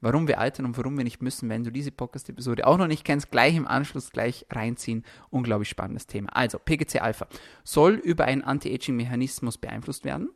Warum 0.00 0.28
wir 0.28 0.38
altern 0.38 0.66
und 0.66 0.76
warum 0.76 0.96
wir 0.96 1.04
nicht 1.04 1.22
müssen, 1.22 1.48
wenn 1.48 1.64
du 1.64 1.72
diese 1.72 1.90
Podcast-Episode 1.90 2.66
auch 2.66 2.78
noch 2.78 2.86
nicht 2.86 3.04
kennst, 3.04 3.30
gleich 3.30 3.56
im 3.56 3.66
Anschluss 3.66 4.10
gleich 4.10 4.46
reinziehen. 4.50 5.04
Unglaublich 5.30 5.68
spannendes 5.68 6.06
Thema. 6.06 6.28
Also, 6.34 6.58
PGC-Alpha 6.58 7.26
soll 7.64 7.94
über 7.94 8.24
einen 8.24 8.42
Anti-Aging-Mechanismus 8.42 9.58
beeinflusst 9.58 10.04
werden. 10.04 10.30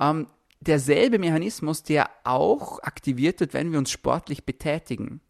Ähm, 0.00 0.26
derselbe 0.60 1.18
Mechanismus, 1.18 1.82
der 1.82 2.10
auch 2.24 2.82
aktiviert 2.82 3.40
wird, 3.40 3.54
wenn 3.54 3.72
wir 3.72 3.78
uns 3.78 3.90
sportlich 3.90 4.44
betätigen. 4.44 5.20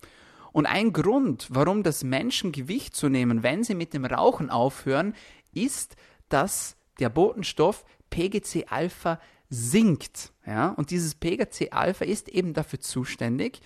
Und 0.52 0.66
ein 0.66 0.92
Grund, 0.92 1.48
warum 1.50 1.82
das 1.82 2.04
Menschen 2.04 2.52
Gewicht 2.52 2.94
zunehmen, 2.94 3.42
wenn 3.42 3.64
sie 3.64 3.74
mit 3.74 3.94
dem 3.94 4.04
Rauchen 4.04 4.50
aufhören, 4.50 5.14
ist, 5.54 5.96
dass 6.28 6.76
der 7.00 7.08
Botenstoff 7.08 7.84
PGC-Alpha 8.10 9.18
sinkt. 9.52 10.32
Ja? 10.46 10.70
Und 10.70 10.90
dieses 10.90 11.14
PGC-Alpha 11.14 12.06
ist 12.06 12.30
eben 12.30 12.54
dafür 12.54 12.80
zuständig, 12.80 13.60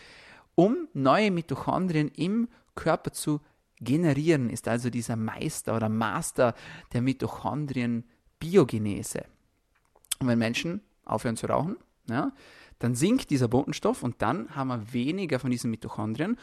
um 0.57 0.89
neue 0.93 1.31
Mitochondrien 1.31 2.09
im 2.09 2.49
Körper 2.75 3.13
zu 3.13 3.41
generieren, 3.79 4.51
ist 4.51 4.67
also 4.69 4.91
dieser 4.91 5.17
Meister 5.17 5.75
oder 5.77 5.89
Master 5.89 6.55
der 6.93 7.01
Mitochondrien-Biogenese. 7.03 9.25
Und 10.19 10.27
wenn 10.27 10.39
Menschen 10.39 10.81
aufhören 11.05 11.37
zu 11.37 11.47
rauchen, 11.47 11.77
ja, 12.09 12.33
dann 12.79 12.95
sinkt 12.95 13.31
dieser 13.31 13.49
Botenstoff 13.49 14.03
und 14.03 14.23
dann 14.23 14.57
haben 14.57 14.69
wir 14.69 14.93
weniger 14.93 15.39
von 15.39 15.51
diesen 15.51 15.71
Mitochondrien 15.71 16.37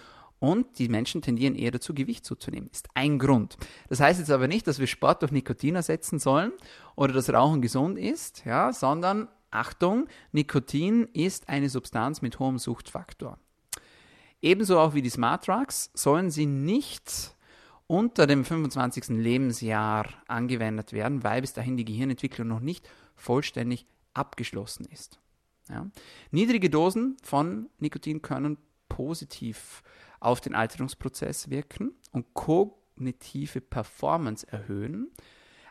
und 0.44 0.78
die 0.78 0.90
Menschen 0.90 1.22
tendieren 1.22 1.56
eher 1.56 1.72
dazu, 1.72 1.94
Gewicht 1.94 2.26
zuzunehmen. 2.26 2.70
Ist 2.70 2.90
ein 2.96 3.18
Grund. 3.18 3.56
Das 3.88 4.02
heißt 4.02 4.20
jetzt 4.20 4.30
aber 4.30 4.50
nicht, 4.50 4.68
dass 4.68 4.78
wir 4.78 4.88
Sport 4.88 5.22
durch 5.22 5.32
Nikotin 5.32 5.76
ersetzen 5.76 6.20
sollen 6.20 6.52
oder 6.98 7.14
dass 7.14 7.32
Rauchen 7.32 7.62
gesund 7.62 7.98
ist, 7.98 8.44
ja, 8.44 8.74
sondern 8.74 9.30
Achtung, 9.52 10.10
Nikotin 10.34 11.08
ist 11.14 11.48
eine 11.48 11.70
Substanz 11.70 12.22
mit 12.22 12.40
hohem 12.40 12.60
Suchtfaktor. 12.60 13.40
Ebenso 14.42 14.80
auch 14.80 14.94
wie 14.94 15.02
die 15.02 15.10
Smart 15.10 15.48
Drugs 15.48 15.92
sollen 15.94 16.30
sie 16.30 16.46
nicht 16.46 17.38
unter 17.88 18.28
dem 18.28 18.44
25. 18.44 19.18
Lebensjahr 19.18 20.10
angewendet 20.28 20.92
werden, 20.92 21.24
weil 21.24 21.40
bis 21.40 21.54
dahin 21.54 21.78
die 21.78 21.86
Gehirnentwicklung 21.86 22.50
noch 22.50 22.60
nicht 22.60 22.90
vollständig 23.16 23.86
abgeschlossen 24.14 24.88
ist. 24.92 25.22
Ja. 25.70 25.90
Niedrige 26.32 26.70
Dosen 26.70 27.16
von 27.24 27.70
Nikotin 27.80 28.22
können 28.22 28.58
positiv 28.90 29.82
auf 30.24 30.42
den 30.42 30.56
Alterungsprozess 30.56 31.50
wirken 31.50 31.92
und 32.12 32.34
kognitive 32.34 33.62
Performance 33.62 34.48
erhöhen. 34.50 35.12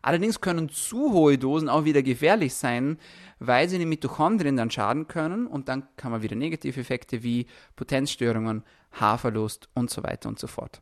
Allerdings 0.02 0.40
können 0.40 0.68
zu 0.68 1.12
hohe 1.12 1.38
Dosen 1.38 1.68
auch 1.68 1.84
wieder 1.84 2.02
gefährlich 2.02 2.54
sein, 2.54 2.98
weil 3.38 3.68
sie 3.68 3.78
den 3.78 3.88
Mitochondrien 3.88 4.56
dann 4.56 4.70
schaden 4.70 5.06
können 5.06 5.46
und 5.46 5.68
dann 5.68 5.86
kann 5.96 6.10
man 6.10 6.22
wieder 6.22 6.34
negative 6.34 6.80
Effekte 6.80 7.22
wie 7.22 7.46
Potenzstörungen, 7.76 8.64
Haarverlust 8.90 9.68
und 9.74 9.90
so 9.90 10.02
weiter 10.02 10.28
und 10.28 10.40
so 10.40 10.48
fort. 10.48 10.80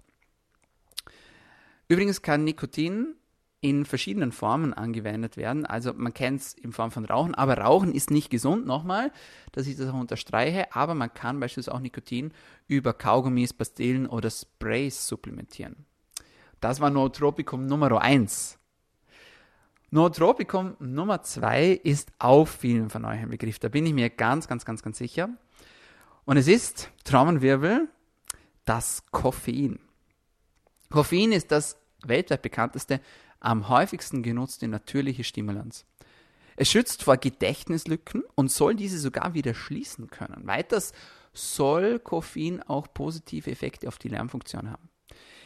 Übrigens 1.88 2.22
kann 2.22 2.44
Nikotin 2.44 3.14
in 3.60 3.84
verschiedenen 3.84 4.32
Formen 4.32 4.72
angewendet 4.72 5.36
werden. 5.36 5.66
Also 5.66 5.92
man 5.94 6.14
kennt 6.14 6.40
es 6.40 6.54
in 6.54 6.72
Form 6.72 6.90
von 6.90 7.04
Rauchen, 7.04 7.34
aber 7.34 7.58
Rauchen 7.58 7.92
ist 7.92 8.10
nicht 8.10 8.30
gesund, 8.30 8.66
nochmal, 8.66 9.12
dass 9.52 9.66
ich 9.66 9.76
das 9.76 9.88
auch 9.88 10.00
unterstreiche, 10.00 10.74
aber 10.74 10.94
man 10.94 11.12
kann 11.12 11.40
beispielsweise 11.40 11.74
auch 11.74 11.80
Nikotin 11.80 12.32
über 12.68 12.94
Kaugummis, 12.94 13.52
Pastillen 13.52 14.06
oder 14.06 14.30
Sprays 14.30 15.06
supplementieren. 15.06 15.84
Das 16.60 16.80
war 16.80 16.90
Nootropicum 16.90 17.66
Nummer 17.66 18.00
1. 18.00 18.58
Nootropicum 19.90 20.76
Nummer 20.78 21.22
2 21.22 21.72
ist 21.72 22.12
auch 22.18 22.46
vielen 22.46 22.88
von 22.88 23.04
euch 23.04 23.20
ein 23.20 23.30
Begriff, 23.30 23.58
da 23.58 23.68
bin 23.68 23.84
ich 23.84 23.92
mir 23.92 24.08
ganz, 24.08 24.48
ganz, 24.48 24.64
ganz, 24.64 24.82
ganz 24.82 24.98
sicher. 24.98 25.28
Und 26.24 26.36
es 26.36 26.48
ist, 26.48 26.90
Traumenwirbel, 27.04 27.88
das 28.64 29.04
Koffein. 29.10 29.80
Koffein 30.90 31.32
ist 31.32 31.50
das 31.50 31.76
weltweit 32.06 32.42
bekannteste 32.42 33.00
am 33.40 33.68
häufigsten 33.68 34.22
genutzte 34.22 34.68
natürliche 34.68 35.24
Stimulanz. 35.24 35.86
Es 36.56 36.70
schützt 36.70 37.02
vor 37.04 37.16
Gedächtnislücken 37.16 38.22
und 38.34 38.50
soll 38.50 38.74
diese 38.74 38.98
sogar 38.98 39.34
wieder 39.34 39.54
schließen 39.54 40.08
können. 40.08 40.46
Weiters 40.46 40.92
soll 41.32 41.98
Koffein 41.98 42.62
auch 42.62 42.92
positive 42.92 43.50
Effekte 43.50 43.88
auf 43.88 43.98
die 43.98 44.08
Lernfunktion 44.08 44.70
haben. 44.70 44.90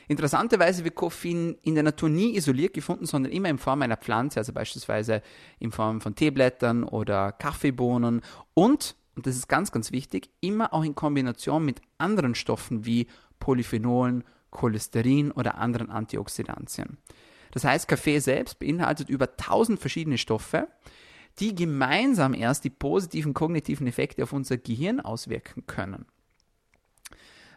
Interessanterweise 0.08 0.84
wird 0.84 0.96
Koffein 0.96 1.56
in 1.62 1.74
der 1.74 1.84
Natur 1.84 2.08
nie 2.08 2.36
isoliert 2.36 2.74
gefunden, 2.74 3.06
sondern 3.06 3.32
immer 3.32 3.48
in 3.48 3.58
Form 3.58 3.82
einer 3.82 3.96
Pflanze, 3.96 4.40
also 4.40 4.52
beispielsweise 4.52 5.22
in 5.58 5.72
Form 5.72 6.00
von 6.00 6.14
Teeblättern 6.14 6.84
oder 6.84 7.32
Kaffeebohnen 7.32 8.20
und, 8.52 8.96
und 9.14 9.26
das 9.26 9.36
ist 9.36 9.48
ganz, 9.48 9.72
ganz 9.72 9.92
wichtig, 9.92 10.30
immer 10.40 10.74
auch 10.74 10.84
in 10.84 10.94
Kombination 10.94 11.64
mit 11.64 11.80
anderen 11.96 12.34
Stoffen 12.34 12.84
wie 12.84 13.06
Polyphenolen, 13.38 14.24
Cholesterin 14.50 15.30
oder 15.30 15.56
anderen 15.56 15.90
Antioxidantien. 15.90 16.98
Das 17.54 17.62
heißt, 17.62 17.86
Kaffee 17.86 18.18
selbst 18.18 18.58
beinhaltet 18.58 19.08
über 19.08 19.28
1000 19.30 19.78
verschiedene 19.78 20.18
Stoffe, 20.18 20.66
die 21.38 21.54
gemeinsam 21.54 22.34
erst 22.34 22.64
die 22.64 22.70
positiven 22.70 23.32
kognitiven 23.32 23.86
Effekte 23.86 24.24
auf 24.24 24.32
unser 24.32 24.56
Gehirn 24.56 24.98
auswirken 24.98 25.64
können. 25.68 26.06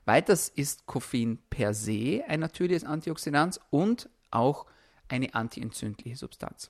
Weiters 0.05 0.49
ist 0.49 0.85
Koffein 0.85 1.39
per 1.49 1.73
se 1.73 2.23
ein 2.27 2.41
natürliches 2.41 2.83
Antioxidant 2.83 3.59
und 3.71 4.07
auch 4.29 4.67
eine 5.09 5.33
antientzündliche 5.33 6.15
Substanz. 6.15 6.69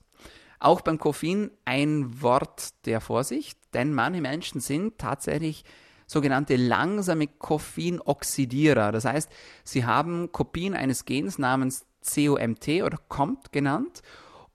Auch 0.58 0.80
beim 0.80 0.98
Koffein 0.98 1.50
ein 1.66 2.22
Wort 2.22 2.86
der 2.86 3.02
Vorsicht, 3.02 3.58
denn 3.74 3.92
manche 3.92 4.22
Menschen 4.22 4.62
sind 4.62 4.96
tatsächlich 4.96 5.64
sogenannte 6.06 6.56
langsame 6.56 7.26
Koffeinoxidierer. 7.26 8.90
Das 8.90 9.04
heißt, 9.04 9.30
sie 9.64 9.84
haben 9.84 10.32
Kopien 10.32 10.74
eines 10.74 11.04
Gens 11.04 11.36
namens 11.38 11.84
COMT 12.04 12.68
oder 12.82 12.98
COMT 13.08 13.52
genannt. 13.52 14.02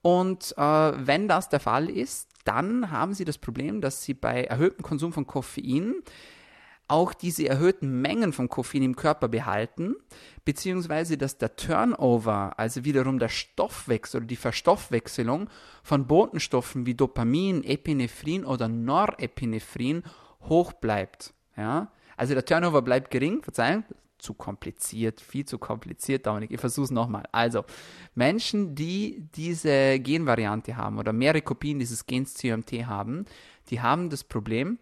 Und 0.02 0.54
äh, 0.58 0.62
wenn 0.62 1.28
das 1.28 1.50
der 1.50 1.60
Fall 1.60 1.90
ist, 1.90 2.30
dann 2.44 2.92
haben 2.92 3.14
Sie 3.14 3.26
das 3.26 3.38
Problem, 3.38 3.80
dass 3.82 4.04
Sie 4.04 4.14
bei 4.14 4.44
erhöhtem 4.44 4.84
Konsum 4.84 5.14
von 5.14 5.26
Koffein 5.26 5.96
auch 6.88 7.14
diese 7.14 7.48
erhöhten 7.48 8.02
Mengen 8.02 8.34
von 8.34 8.50
Koffein 8.50 8.84
im 8.84 8.96
Körper 8.96 9.30
behalten, 9.30 9.96
beziehungsweise 10.44 11.18
dass 11.18 11.38
der 11.38 11.56
Turnover, 11.56 12.60
also 12.60 12.84
wiederum 12.84 13.20
der 13.20 13.30
Stoffwechsel 13.30 14.18
oder 14.18 14.28
die 14.28 14.36
Verstoffwechselung 14.36 15.50
von 15.82 16.06
Botenstoffen 16.06 16.86
wie 16.86 16.94
Dopamin, 16.94 17.64
Epinephrin 17.64 18.46
oder 18.46 18.68
Norepinephrin 18.68 20.04
hoch 20.42 20.74
bleibt. 20.74 21.34
Ja? 21.56 21.92
Also 22.18 22.34
der 22.34 22.46
Turnover 22.46 22.82
bleibt 22.82 23.12
gering, 23.12 23.42
Verzeihung, 23.42 23.86
zu 24.24 24.34
kompliziert, 24.34 25.22
viel 25.22 25.46
zu 25.46 25.58
kompliziert, 25.58 26.26
Dominik. 26.26 26.52
Ich 26.52 26.60
versuche 26.60 26.86
es 26.86 26.92
nochmal. 26.92 27.26
Also, 27.32 27.66
Menschen, 28.16 28.74
die 28.74 29.28
diese 29.36 30.00
Genvariante 30.00 30.78
haben 30.78 30.98
oder 30.98 31.14
mehrere 31.14 31.42
Kopien 31.42 31.78
dieses 31.78 32.06
Gens 32.08 32.34
CMT 32.36 32.86
haben, 32.86 33.26
die 33.70 33.82
haben 33.82 34.10
das 34.10 34.24
Problem, 34.24 34.80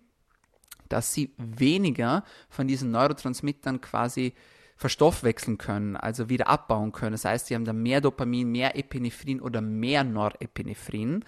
dass 0.90 1.14
sie 1.14 1.34
weniger 1.38 2.24
von 2.50 2.68
diesen 2.68 2.92
Neurotransmittern 2.92 3.82
quasi 3.82 4.34
verstoffwechseln 4.76 5.58
können, 5.58 5.96
also 5.96 6.30
wieder 6.30 6.48
abbauen 6.48 6.92
können. 6.92 7.14
Das 7.14 7.26
heißt, 7.26 7.48
sie 7.48 7.56
haben 7.56 7.66
dann 7.66 7.82
mehr 7.82 8.02
Dopamin, 8.02 8.52
mehr 8.52 8.78
Epinephrin 8.78 9.42
oder 9.42 9.62
mehr 9.62 10.04
Norepinephrin. 10.04 11.24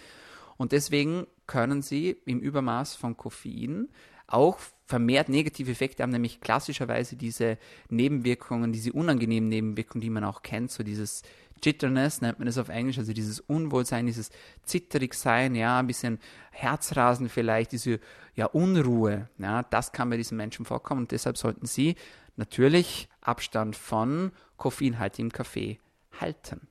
Und 0.57 0.71
deswegen 0.71 1.27
können 1.47 1.81
sie 1.81 2.17
im 2.25 2.39
Übermaß 2.39 2.95
von 2.95 3.17
Koffein 3.17 3.89
auch 4.27 4.59
vermehrt 4.85 5.29
negative 5.29 5.71
Effekte 5.71 6.03
haben, 6.03 6.11
nämlich 6.11 6.41
klassischerweise 6.41 7.15
diese 7.15 7.57
Nebenwirkungen, 7.89 8.73
diese 8.73 8.93
unangenehmen 8.93 9.49
Nebenwirkungen, 9.49 10.01
die 10.01 10.09
man 10.09 10.23
auch 10.23 10.41
kennt, 10.41 10.71
so 10.71 10.83
dieses 10.83 11.23
Jitterness 11.63 12.21
nennt 12.21 12.39
man 12.39 12.47
es 12.47 12.57
auf 12.57 12.69
Englisch, 12.69 12.97
also 12.97 13.13
dieses 13.13 13.39
Unwohlsein, 13.39 14.05
dieses 14.05 14.29
Zitterigsein, 14.63 15.55
ja, 15.55 15.79
ein 15.79 15.87
bisschen 15.87 16.19
Herzrasen 16.51 17.29
vielleicht, 17.29 17.71
diese 17.71 17.99
ja, 18.35 18.47
Unruhe, 18.47 19.29
ja, 19.37 19.63
das 19.63 19.91
kann 19.91 20.09
bei 20.09 20.17
diesen 20.17 20.37
Menschen 20.37 20.65
vorkommen 20.65 21.03
und 21.03 21.11
deshalb 21.11 21.37
sollten 21.37 21.65
sie 21.65 21.95
natürlich 22.35 23.07
Abstand 23.21 23.75
von 23.75 24.31
koffeinhaltigem 24.57 25.31
Kaffee 25.31 25.79
halten. 26.19 26.67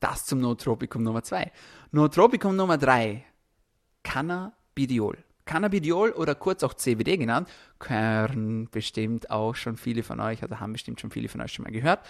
Das 0.00 0.26
zum 0.26 0.40
Nootropikum 0.40 1.02
Nummer 1.02 1.22
2. 1.22 1.50
Nootropikum 1.92 2.54
Nummer 2.54 2.76
3, 2.76 3.24
Cannabidiol. 4.02 5.16
Cannabidiol 5.46 6.10
oder 6.10 6.34
kurz 6.34 6.62
auch 6.62 6.74
CBD 6.74 7.16
genannt, 7.16 7.48
können 7.78 8.68
bestimmt 8.70 9.30
auch 9.30 9.54
schon 9.54 9.76
viele 9.76 10.02
von 10.02 10.20
euch 10.20 10.42
oder 10.42 10.60
haben 10.60 10.74
bestimmt 10.74 11.00
schon 11.00 11.10
viele 11.10 11.28
von 11.28 11.40
euch 11.40 11.52
schon 11.52 11.64
mal 11.64 11.72
gehört. 11.72 12.00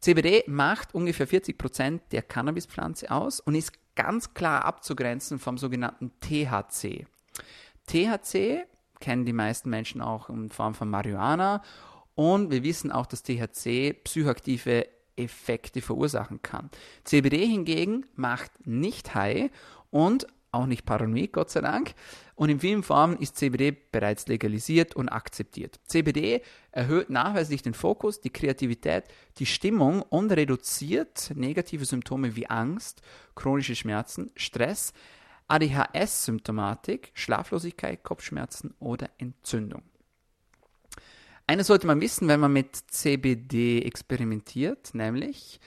CBD 0.00 0.44
macht 0.46 0.94
ungefähr 0.94 1.26
40 1.26 1.58
Prozent 1.58 2.02
der 2.12 2.22
Cannabispflanze 2.22 3.10
aus 3.10 3.40
und 3.40 3.54
ist 3.54 3.72
ganz 3.94 4.34
klar 4.34 4.64
abzugrenzen 4.64 5.38
vom 5.38 5.58
sogenannten 5.58 6.12
THC. 6.20 7.06
THC 7.86 8.64
kennen 9.00 9.24
die 9.24 9.32
meisten 9.32 9.70
Menschen 9.70 10.00
auch 10.00 10.28
in 10.28 10.50
Form 10.50 10.74
von 10.74 10.88
Marihuana 10.88 11.62
Und 12.14 12.50
wir 12.50 12.62
wissen 12.62 12.92
auch, 12.92 13.06
dass 13.06 13.22
THC 13.22 13.94
psychoaktive 14.04 14.86
Effekte 15.16 15.80
verursachen 15.80 16.42
kann. 16.42 16.70
CBD 17.04 17.46
hingegen 17.46 18.06
macht 18.14 18.66
nicht 18.66 19.14
high 19.14 19.50
und 19.90 20.26
auch 20.52 20.66
nicht 20.66 20.84
paranoid, 20.84 21.32
Gott 21.32 21.50
sei 21.50 21.62
Dank. 21.62 21.94
Und 22.34 22.50
in 22.50 22.60
vielen 22.60 22.82
Formen 22.82 23.16
ist 23.16 23.36
CBD 23.36 23.72
bereits 23.72 24.28
legalisiert 24.28 24.94
und 24.94 25.08
akzeptiert. 25.08 25.80
CBD 25.86 26.42
erhöht 26.70 27.10
nachweislich 27.10 27.62
den 27.62 27.74
Fokus, 27.74 28.20
die 28.20 28.30
Kreativität, 28.30 29.04
die 29.38 29.46
Stimmung 29.46 30.02
und 30.02 30.30
reduziert 30.30 31.32
negative 31.34 31.84
Symptome 31.84 32.36
wie 32.36 32.48
Angst, 32.48 33.02
chronische 33.34 33.74
Schmerzen, 33.74 34.30
Stress, 34.36 34.92
ADHS-Symptomatik, 35.48 37.10
Schlaflosigkeit, 37.14 38.02
Kopfschmerzen 38.02 38.74
oder 38.78 39.10
Entzündung. 39.18 39.82
Eines 41.46 41.66
sollte 41.66 41.86
man 41.86 42.00
wissen, 42.00 42.28
wenn 42.28 42.40
man 42.40 42.52
mit 42.52 42.76
CBD 42.76 43.82
experimentiert, 43.82 44.94
nämlich 44.94 45.60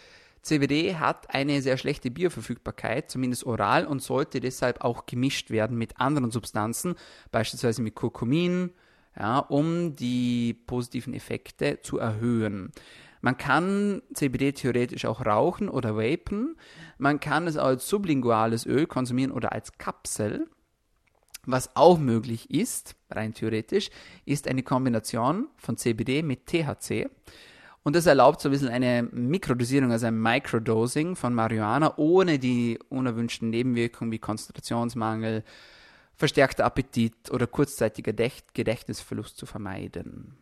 CBD 0.45 0.95
hat 0.95 1.33
eine 1.33 1.59
sehr 1.63 1.75
schlechte 1.77 2.11
Bioverfügbarkeit, 2.11 3.09
zumindest 3.09 3.45
oral, 3.45 3.87
und 3.87 4.01
sollte 4.01 4.39
deshalb 4.39 4.81
auch 4.81 5.07
gemischt 5.07 5.49
werden 5.49 5.75
mit 5.75 5.99
anderen 5.99 6.29
Substanzen, 6.29 6.93
beispielsweise 7.31 7.81
mit 7.81 7.95
Kurkumin, 7.95 8.69
ja, 9.17 9.39
um 9.39 9.95
die 9.95 10.53
positiven 10.53 11.15
Effekte 11.15 11.81
zu 11.81 11.97
erhöhen. 11.97 12.71
Man 13.21 13.37
kann 13.37 14.03
CBD 14.13 14.51
theoretisch 14.51 15.05
auch 15.05 15.25
rauchen 15.25 15.67
oder 15.67 15.97
vapen. 15.97 16.57
Man 16.99 17.19
kann 17.19 17.47
es 17.47 17.57
als 17.57 17.89
sublinguales 17.89 18.67
Öl 18.67 18.85
konsumieren 18.85 19.31
oder 19.31 19.51
als 19.51 19.79
Kapsel. 19.79 20.47
Was 21.47 21.75
auch 21.75 21.97
möglich 21.97 22.51
ist, 22.51 22.95
rein 23.09 23.33
theoretisch, 23.33 23.89
ist 24.25 24.47
eine 24.47 24.61
Kombination 24.61 25.47
von 25.57 25.75
CBD 25.75 26.21
mit 26.21 26.45
THC. 26.45 27.09
Und 27.85 27.95
das 27.95 28.07
erlaubt 28.07 28.41
so 28.41 28.49
ein 28.49 28.51
bisschen 28.51 28.69
eine 28.69 29.03
Mikrodosierung, 29.03 29.91
also 29.91 30.07
ein 30.07 30.19
Microdosing 30.19 31.15
von 31.15 31.35
Marihuana, 31.35 31.93
ohne 31.97 32.39
die 32.39 32.79
unerwünschten 32.89 33.51
Nebenwirkungen 33.51 34.11
wie 34.11 34.17
Konzentrationsmangel, 34.17 35.43
verstärkter 36.15 36.65
Appetit 36.65 37.29
oder 37.29 37.45
kurzzeitiger 37.45 38.11
Gedächtnisverlust 38.11 39.37
zu 39.37 39.45
vermeiden. 39.45 40.33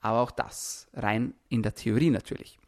Aber 0.00 0.20
auch 0.20 0.30
das 0.30 0.88
rein 0.94 1.34
in 1.50 1.62
der 1.62 1.74
Theorie 1.74 2.08
natürlich. 2.08 2.58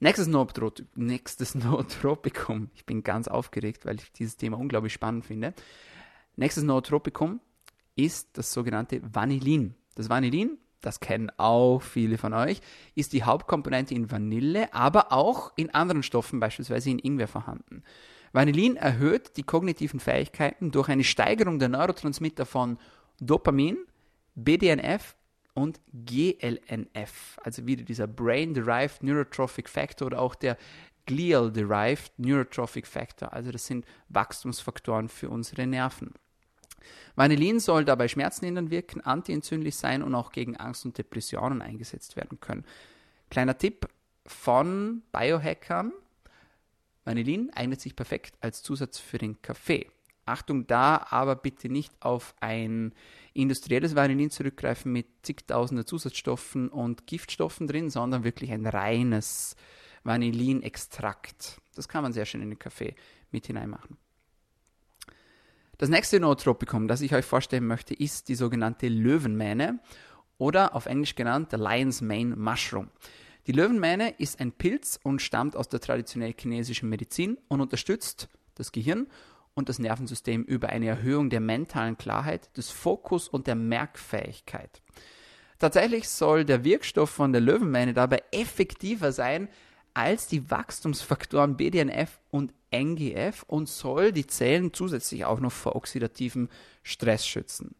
Nächstes, 0.00 0.26
Nootropikum, 0.26 0.86
nächstes 0.94 1.54
Nootropikum. 1.54 2.70
Ich 2.74 2.86
bin 2.86 3.02
ganz 3.02 3.28
aufgeregt, 3.28 3.84
weil 3.84 3.96
ich 3.96 4.10
dieses 4.10 4.38
Thema 4.38 4.56
unglaublich 4.56 4.94
spannend 4.94 5.26
finde. 5.26 5.52
Nächstes 6.36 6.64
Nootropikum 6.64 7.40
ist 7.94 8.38
das 8.38 8.54
sogenannte 8.54 9.02
Vanillin. 9.02 9.74
Das 9.96 10.08
Vanillin 10.08 10.56
das 10.82 11.00
kennen 11.00 11.30
auch 11.38 11.80
viele 11.80 12.18
von 12.18 12.34
euch, 12.34 12.60
ist 12.94 13.12
die 13.12 13.24
Hauptkomponente 13.24 13.94
in 13.94 14.10
Vanille, 14.10 14.72
aber 14.74 15.12
auch 15.12 15.52
in 15.56 15.70
anderen 15.70 16.02
Stoffen, 16.02 16.40
beispielsweise 16.40 16.90
in 16.90 16.98
Ingwer 16.98 17.28
vorhanden. 17.28 17.82
Vanillin 18.32 18.76
erhöht 18.76 19.36
die 19.36 19.42
kognitiven 19.42 20.00
Fähigkeiten 20.00 20.70
durch 20.70 20.88
eine 20.88 21.04
Steigerung 21.04 21.58
der 21.58 21.68
Neurotransmitter 21.68 22.46
von 22.46 22.78
Dopamin, 23.20 23.78
BDNF 24.34 25.16
und 25.54 25.80
GLNF, 25.92 27.38
also 27.42 27.66
wieder 27.66 27.84
dieser 27.84 28.06
Brain-Derived 28.06 29.02
Neurotrophic 29.02 29.68
Factor 29.68 30.06
oder 30.06 30.20
auch 30.20 30.34
der 30.34 30.56
Glial-Derived 31.06 32.12
Neurotrophic 32.18 32.86
Factor. 32.86 33.32
Also 33.32 33.50
das 33.50 33.66
sind 33.66 33.84
Wachstumsfaktoren 34.08 35.08
für 35.08 35.28
unsere 35.28 35.66
Nerven. 35.66 36.14
Vanillin 37.14 37.60
soll 37.60 37.84
dabei 37.84 38.08
schmerzlindernd 38.08 38.70
wirken, 38.70 39.00
antientzündlich 39.00 39.76
sein 39.76 40.02
und 40.02 40.14
auch 40.14 40.32
gegen 40.32 40.56
Angst 40.56 40.84
und 40.84 40.98
Depressionen 40.98 41.62
eingesetzt 41.62 42.16
werden 42.16 42.40
können. 42.40 42.64
Kleiner 43.30 43.56
Tipp 43.56 43.88
von 44.26 45.02
Biohackern. 45.12 45.92
Vanillin 47.04 47.50
eignet 47.54 47.80
sich 47.80 47.96
perfekt 47.96 48.36
als 48.40 48.62
Zusatz 48.62 48.98
für 48.98 49.18
den 49.18 49.42
Kaffee. 49.42 49.90
Achtung 50.24 50.66
da, 50.66 51.06
aber 51.10 51.34
bitte 51.34 51.68
nicht 51.68 51.92
auf 52.00 52.34
ein 52.40 52.94
industrielles 53.34 53.96
Vanillin 53.96 54.30
zurückgreifen 54.30 54.92
mit 54.92 55.06
zigtausender 55.22 55.84
Zusatzstoffen 55.84 56.68
und 56.68 57.06
Giftstoffen 57.06 57.66
drin, 57.66 57.90
sondern 57.90 58.22
wirklich 58.22 58.52
ein 58.52 58.66
reines 58.66 59.56
Vanillinextrakt. 60.04 61.60
Das 61.74 61.88
kann 61.88 62.02
man 62.02 62.12
sehr 62.12 62.24
schön 62.24 62.42
in 62.42 62.50
den 62.50 62.58
Kaffee 62.58 62.94
mit 63.30 63.46
hineinmachen. 63.46 63.96
Das 65.82 65.90
nächste 65.90 66.20
Nootropikum, 66.20 66.86
das 66.86 67.00
ich 67.00 67.12
euch 67.12 67.24
vorstellen 67.24 67.66
möchte, 67.66 67.92
ist 67.92 68.28
die 68.28 68.36
sogenannte 68.36 68.86
Löwenmähne 68.86 69.80
oder 70.38 70.76
auf 70.76 70.86
Englisch 70.86 71.16
genannt 71.16 71.50
der 71.50 71.58
Lion's 71.58 72.00
Mane 72.00 72.36
Mushroom. 72.36 72.88
Die 73.48 73.52
Löwenmähne 73.52 74.14
ist 74.16 74.38
ein 74.38 74.52
Pilz 74.52 75.00
und 75.02 75.20
stammt 75.20 75.56
aus 75.56 75.68
der 75.68 75.80
traditionell 75.80 76.34
chinesischen 76.38 76.88
Medizin 76.88 77.36
und 77.48 77.60
unterstützt 77.60 78.28
das 78.54 78.70
Gehirn 78.70 79.08
und 79.54 79.68
das 79.68 79.80
Nervensystem 79.80 80.44
über 80.44 80.68
eine 80.68 80.86
Erhöhung 80.86 81.30
der 81.30 81.40
mentalen 81.40 81.98
Klarheit, 81.98 82.56
des 82.56 82.70
Fokus 82.70 83.26
und 83.26 83.48
der 83.48 83.56
Merkfähigkeit. 83.56 84.82
Tatsächlich 85.58 86.08
soll 86.08 86.44
der 86.44 86.62
Wirkstoff 86.62 87.10
von 87.10 87.32
der 87.32 87.40
Löwenmähne 87.40 87.92
dabei 87.92 88.22
effektiver 88.30 89.10
sein 89.10 89.48
als 89.94 90.26
die 90.26 90.50
Wachstumsfaktoren 90.50 91.56
BDNF 91.56 92.20
und 92.30 92.52
NGF 92.70 93.44
und 93.46 93.68
soll 93.68 94.12
die 94.12 94.26
Zellen 94.26 94.72
zusätzlich 94.72 95.24
auch 95.24 95.40
noch 95.40 95.52
vor 95.52 95.76
oxidativem 95.76 96.48
Stress 96.82 97.26
schützen. 97.26 97.74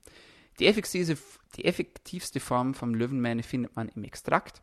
Die 0.59 0.67
effektivste, 0.67 1.17
die 1.57 1.65
effektivste 1.65 2.41
Form 2.41 2.75
vom 2.75 2.95
Löwenmähne 2.95 3.43
findet 3.43 3.75
man 3.75 3.89
im 3.89 4.05
Extrakt. 4.05 4.63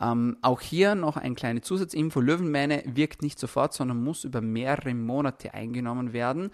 Ähm, 0.00 0.38
auch 0.40 0.62
hier 0.62 0.94
noch 0.94 1.18
eine 1.18 1.34
kleine 1.34 1.60
Zusatzinfo. 1.60 2.20
Löwenmähne 2.20 2.82
wirkt 2.86 3.22
nicht 3.22 3.38
sofort, 3.38 3.74
sondern 3.74 4.02
muss 4.02 4.24
über 4.24 4.40
mehrere 4.40 4.94
Monate 4.94 5.52
eingenommen 5.52 6.14
werden, 6.14 6.50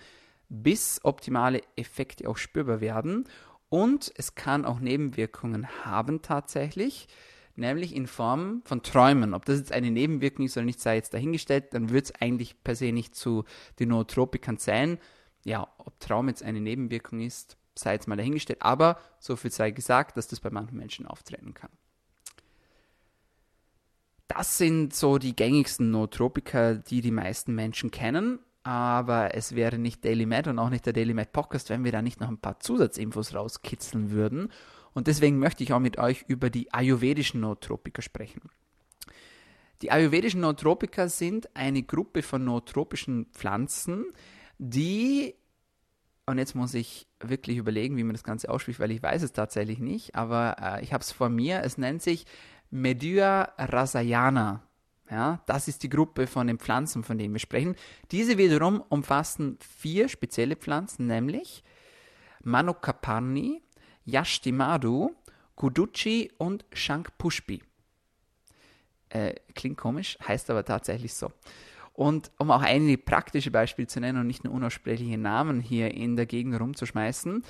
bis 0.49 1.01
optimale 1.05 1.63
Effekte 1.77 2.29
auch 2.29 2.37
spürbar 2.37 2.81
werden. 2.81 3.25
Und 3.69 4.13
es 4.17 4.35
kann 4.35 4.65
auch 4.65 4.81
Nebenwirkungen 4.81 5.69
haben 5.85 6.23
tatsächlich 6.23 7.07
nämlich 7.59 7.95
in 7.95 8.07
Form 8.07 8.63
von 8.65 8.83
Träumen. 8.83 9.35
Ob 9.35 9.45
das 9.45 9.59
jetzt 9.59 9.73
eine 9.73 9.91
Nebenwirkung 9.91 10.45
ist 10.45 10.57
oder 10.57 10.67
nicht, 10.67 10.81
sei 10.81 10.97
jetzt 10.97 11.15
dahingestellt, 11.15 11.75
dann 11.75 11.91
wird 11.91 12.07
es 12.07 12.15
eigentlich 12.21 12.63
per 12.63 12.75
se 12.75 12.93
nicht 12.93 13.15
zu 13.15 13.45
den 13.79 13.91
Nootropikern 13.91 14.59
sein. 14.59 14.99
Ja, 15.45 15.69
ob 15.79 15.99
Traum 16.01 16.29
jetzt 16.29 16.43
eine 16.43 16.61
Nebenwirkung 16.61 17.21
ist, 17.21 17.57
sei 17.75 17.95
jetzt 17.95 18.09
mal 18.09 18.17
dahingestellt, 18.17 18.63
aber 18.63 18.99
so 19.19 19.37
viel 19.37 19.51
sei 19.51 19.71
gesagt, 19.71 20.17
dass 20.17 20.29
das 20.29 20.41
bei 20.41 20.51
manchen 20.51 20.77
Menschen 20.77 21.07
auftreten 21.07 21.55
kann. 21.55 21.71
Das 24.29 24.59
sind 24.59 24.95
so 24.95 25.19
die 25.19 25.37
gängigsten 25.37 25.91
Nootropika, 25.91 26.75
die 26.75 27.01
die 27.01 27.13
meisten 27.13 27.55
Menschen 27.55 27.91
kennen. 27.91 28.41
Aber 28.65 29.37
es 29.37 29.55
wäre 29.55 29.79
nicht 29.79 30.05
Daily 30.05 30.27
Med 30.27 30.49
und 30.49 30.59
auch 30.59 30.71
nicht 30.71 30.85
der 30.87 30.93
Daily 30.93 31.15
Med 31.15 31.33
Podcast, 31.33 31.71
wenn 31.71 31.85
wir 31.85 31.93
da 31.93 32.03
nicht 32.03 32.21
noch 32.21 32.29
ein 32.29 32.39
paar 32.39 32.59
Zusatzinfos 32.59 33.33
rauskitzeln 33.33 34.11
würden. 34.11 34.51
Und 34.97 35.09
deswegen 35.09 35.39
möchte 35.39 35.63
ich 35.63 35.75
auch 35.75 35.79
mit 35.79 35.99
euch 35.99 36.25
über 36.27 36.49
die 36.49 36.73
ayurvedischen 36.73 37.43
Nootropika 37.43 38.01
sprechen. 38.01 38.41
Die 39.83 39.91
ayurvedischen 39.91 40.41
Nootropika 40.41 41.11
sind 41.11 41.55
eine 41.55 41.83
Gruppe 41.83 42.23
von 42.23 42.47
nootropischen 42.47 43.27
Pflanzen, 43.27 44.07
die, 44.57 45.35
und 46.25 46.39
jetzt 46.39 46.55
muss 46.55 46.73
ich 46.73 47.07
wirklich 47.21 47.59
überlegen, 47.59 47.99
wie 47.99 48.05
man 48.05 48.15
das 48.15 48.25
Ganze 48.25 48.49
ausspricht, 48.49 48.81
weil 48.81 48.91
ich 48.91 49.03
weiß 49.03 49.23
es 49.23 49.35
tatsächlich 49.35 49.81
nicht, 49.81 50.15
aber 50.15 50.57
äh, 50.59 50.83
ich 50.83 50.95
habe 50.95 51.03
es 51.03 51.13
vor 51.13 51.29
mir, 51.29 51.61
es 51.63 51.77
nennt 51.77 52.01
sich 52.01 52.25
Media 52.71 53.53
rasayana. 53.59 54.63
Ja, 55.11 55.43
das 55.45 55.69
ist 55.69 55.83
die 55.83 55.91
Gruppe 55.91 56.27
von 56.27 56.47
den 56.47 56.59
Pflanzen, 56.59 57.05
von 57.05 57.19
denen 57.19 57.35
wir 57.35 57.39
sprechen. 57.39 57.77
Diese 58.13 58.39
wiederum 58.39 58.83
umfassen 58.89 59.59
vier 59.61 60.09
spezielle 60.09 60.57
Pflanzen, 60.57 61.07
nämlich 61.07 61.63
Manokaparni, 62.43 63.61
Yashtimadu, 64.07 65.15
Kuduchi 65.55 66.33
und 66.39 66.65
Shankpushpi. 66.73 67.63
Äh, 69.11 69.35
klingt 69.55 69.77
komisch, 69.77 70.19
heißt 70.27 70.51
aber 70.51 70.65
tatsächlich 70.65 71.15
so. 71.15 71.31
Und 71.93 72.31
um 72.39 72.51
auch 72.51 72.63
einige 72.63 72.99
praktische 72.99 73.51
Beispiele 73.51 73.89
zu 73.89 74.01
nennen 74.01 74.21
und 74.21 74.27
nicht 74.27 74.45
nur 74.45 74.53
unaussprechliche 74.53 75.17
Namen 75.17 75.61
hier 75.61 75.95
in 75.95 76.17
der 76.17 76.27
Gegend 76.27 76.61
rumzuschmeißen, 76.61 77.43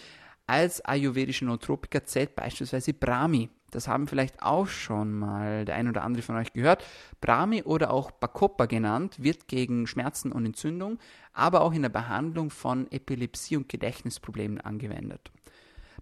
als 0.46 0.84
ayurvedische 0.84 1.44
Nootropiker 1.44 2.04
zählt 2.04 2.36
beispielsweise 2.36 2.94
Brahmi. 2.94 3.50
Das 3.72 3.88
haben 3.88 4.06
vielleicht 4.06 4.40
auch 4.42 4.68
schon 4.68 5.12
mal 5.12 5.64
der 5.64 5.74
ein 5.74 5.88
oder 5.88 6.04
andere 6.04 6.22
von 6.22 6.36
euch 6.36 6.52
gehört. 6.52 6.84
Brahmi 7.20 7.64
oder 7.64 7.90
auch 7.90 8.12
Bacopa 8.12 8.66
genannt, 8.66 9.16
wird 9.20 9.48
gegen 9.48 9.88
Schmerzen 9.88 10.30
und 10.30 10.46
Entzündung, 10.46 11.00
aber 11.32 11.62
auch 11.62 11.72
in 11.72 11.82
der 11.82 11.88
Behandlung 11.88 12.50
von 12.50 12.90
Epilepsie 12.92 13.56
und 13.56 13.68
Gedächtnisproblemen 13.68 14.60
angewendet. 14.60 15.32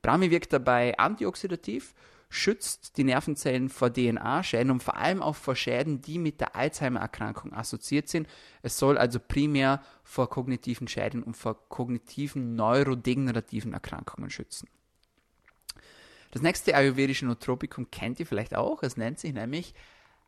Brahmi 0.05 0.31
wirkt 0.31 0.53
dabei 0.53 0.99
antioxidativ, 0.99 1.95
schützt 2.29 2.99
die 2.99 3.05
Nervenzellen 3.05 3.71
vor 3.71 3.90
DNA-Schäden 3.90 4.71
und 4.71 4.83
vor 4.83 4.99
allem 4.99 5.23
auch 5.23 5.35
vor 5.35 5.57
Schäden, 5.57 6.03
die 6.03 6.19
mit 6.19 6.43
der 6.43 6.55
Alzheimer-Erkrankung 6.55 7.55
assoziiert 7.55 8.11
sind. 8.11 8.29
Es 8.61 8.79
soll 8.79 8.99
also 8.99 9.19
primär 9.19 9.83
vor 10.03 10.29
kognitiven 10.29 10.88
Schäden 10.88 11.23
und 11.23 11.38
vor 11.38 11.71
kognitiven 11.71 12.55
neurodegenerativen 12.55 13.73
Erkrankungen 13.73 14.29
schützen. 14.29 14.69
Das 16.33 16.43
nächste 16.43 16.75
ayurvedische 16.75 17.25
Nootropikum 17.25 17.90
kennt 17.90 18.21
ihr 18.21 18.27
vielleicht 18.27 18.55
auch. 18.55 18.83
Es 18.83 18.99
nennt 18.99 19.19
sich 19.19 19.33
nämlich 19.33 19.73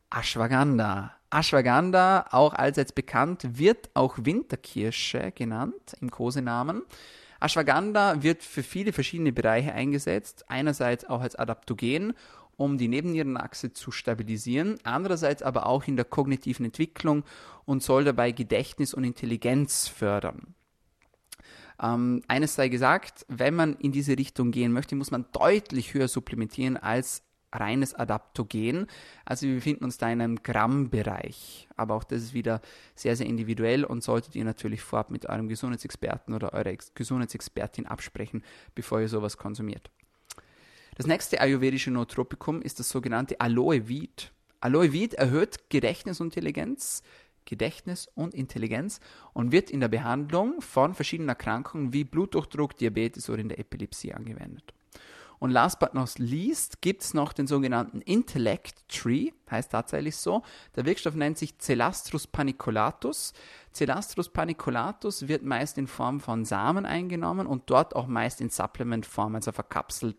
Ashwagandha. 0.08 1.14
Ashwagandha, 1.30 2.28
auch 2.30 2.54
allseits 2.54 2.92
bekannt, 2.92 3.58
wird 3.58 3.90
auch 3.92 4.16
Winterkirsche 4.16 5.32
genannt 5.32 5.98
im 6.00 6.10
Kosenamen. 6.10 6.82
Ashwagandha 7.40 8.22
wird 8.22 8.42
für 8.42 8.62
viele 8.62 8.92
verschiedene 8.92 9.32
Bereiche 9.32 9.72
eingesetzt. 9.72 10.44
Einerseits 10.48 11.04
auch 11.04 11.20
als 11.20 11.36
Adaptogen, 11.36 12.14
um 12.56 12.78
die 12.78 12.88
Nebennierenachse 12.88 13.72
zu 13.72 13.90
stabilisieren, 13.90 14.78
andererseits 14.82 15.42
aber 15.42 15.66
auch 15.66 15.84
in 15.84 15.96
der 15.96 16.06
kognitiven 16.06 16.64
Entwicklung 16.64 17.24
und 17.64 17.82
soll 17.82 18.04
dabei 18.04 18.32
Gedächtnis 18.32 18.94
und 18.94 19.04
Intelligenz 19.04 19.88
fördern. 19.88 20.54
Ähm, 21.82 22.22
eines 22.28 22.54
sei 22.54 22.68
gesagt, 22.68 23.26
wenn 23.28 23.54
man 23.54 23.76
in 23.76 23.92
diese 23.92 24.16
Richtung 24.16 24.50
gehen 24.50 24.72
möchte, 24.72 24.96
muss 24.96 25.10
man 25.10 25.26
deutlich 25.32 25.92
höher 25.92 26.08
supplementieren 26.08 26.76
als 26.78 27.22
reines 27.52 27.94
Adaptogen. 27.94 28.86
Also 29.24 29.46
wir 29.46 29.54
befinden 29.54 29.84
uns 29.84 29.98
da 29.98 30.10
in 30.10 30.20
einem 30.20 30.42
Grammbereich. 30.42 31.68
Aber 31.76 31.94
auch 31.94 32.04
das 32.04 32.22
ist 32.22 32.34
wieder 32.34 32.60
sehr, 32.94 33.16
sehr 33.16 33.26
individuell 33.26 33.84
und 33.84 34.02
solltet 34.02 34.34
ihr 34.34 34.44
natürlich 34.44 34.82
vorab 34.82 35.10
mit 35.10 35.26
eurem 35.26 35.48
Gesundheitsexperten 35.48 36.34
oder 36.34 36.52
eurer 36.52 36.66
Ex 36.66 36.92
Gesundheitsexpertin 36.94 37.86
absprechen, 37.86 38.42
bevor 38.74 39.00
ihr 39.00 39.08
sowas 39.08 39.36
konsumiert. 39.36 39.90
Das 40.96 41.06
nächste 41.06 41.40
ayurvedische 41.40 41.90
Nootropikum 41.90 42.62
ist 42.62 42.80
das 42.80 42.88
sogenannte 42.88 43.40
Aloe 43.40 43.88
Weed. 43.88 44.32
Aloe 44.60 44.92
Weed 44.92 45.14
erhöht 45.14 45.68
Gedächtnis 45.68 46.20
und 46.20 46.28
Intelligenz, 46.28 47.02
Gedächtnis 47.44 48.08
und 48.14 48.34
Intelligenz 48.34 49.00
und 49.32 49.52
wird 49.52 49.70
in 49.70 49.80
der 49.80 49.88
Behandlung 49.88 50.60
von 50.60 50.94
verschiedenen 50.94 51.28
Erkrankungen 51.28 51.92
wie 51.92 52.04
Bluthochdruck, 52.04 52.76
Diabetes 52.76 53.30
oder 53.30 53.40
in 53.40 53.48
der 53.48 53.58
Epilepsie 53.58 54.14
angewendet. 54.14 54.72
Und 55.38 55.50
last 55.50 55.78
but 55.78 55.94
not 55.94 56.18
least 56.18 56.80
gibt 56.80 57.02
es 57.02 57.14
noch 57.14 57.32
den 57.32 57.46
sogenannten 57.46 58.00
Intellect 58.00 58.88
Tree, 58.88 59.30
heißt 59.50 59.72
tatsächlich 59.72 60.16
so. 60.16 60.42
Der 60.74 60.84
Wirkstoff 60.84 61.14
nennt 61.14 61.38
sich 61.38 61.58
Celastrus 61.58 62.26
paniculatus. 62.26 63.32
Celastrus 63.74 64.30
paniculatus 64.30 65.28
wird 65.28 65.42
meist 65.42 65.78
in 65.78 65.86
Form 65.86 66.20
von 66.20 66.44
Samen 66.44 66.86
eingenommen 66.86 67.46
und 67.46 67.64
dort 67.66 67.94
auch 67.94 68.06
meist 68.06 68.40
in 68.40 68.50
Supplementform, 68.50 69.34
also 69.34 69.52
verkapselt. 69.52 70.16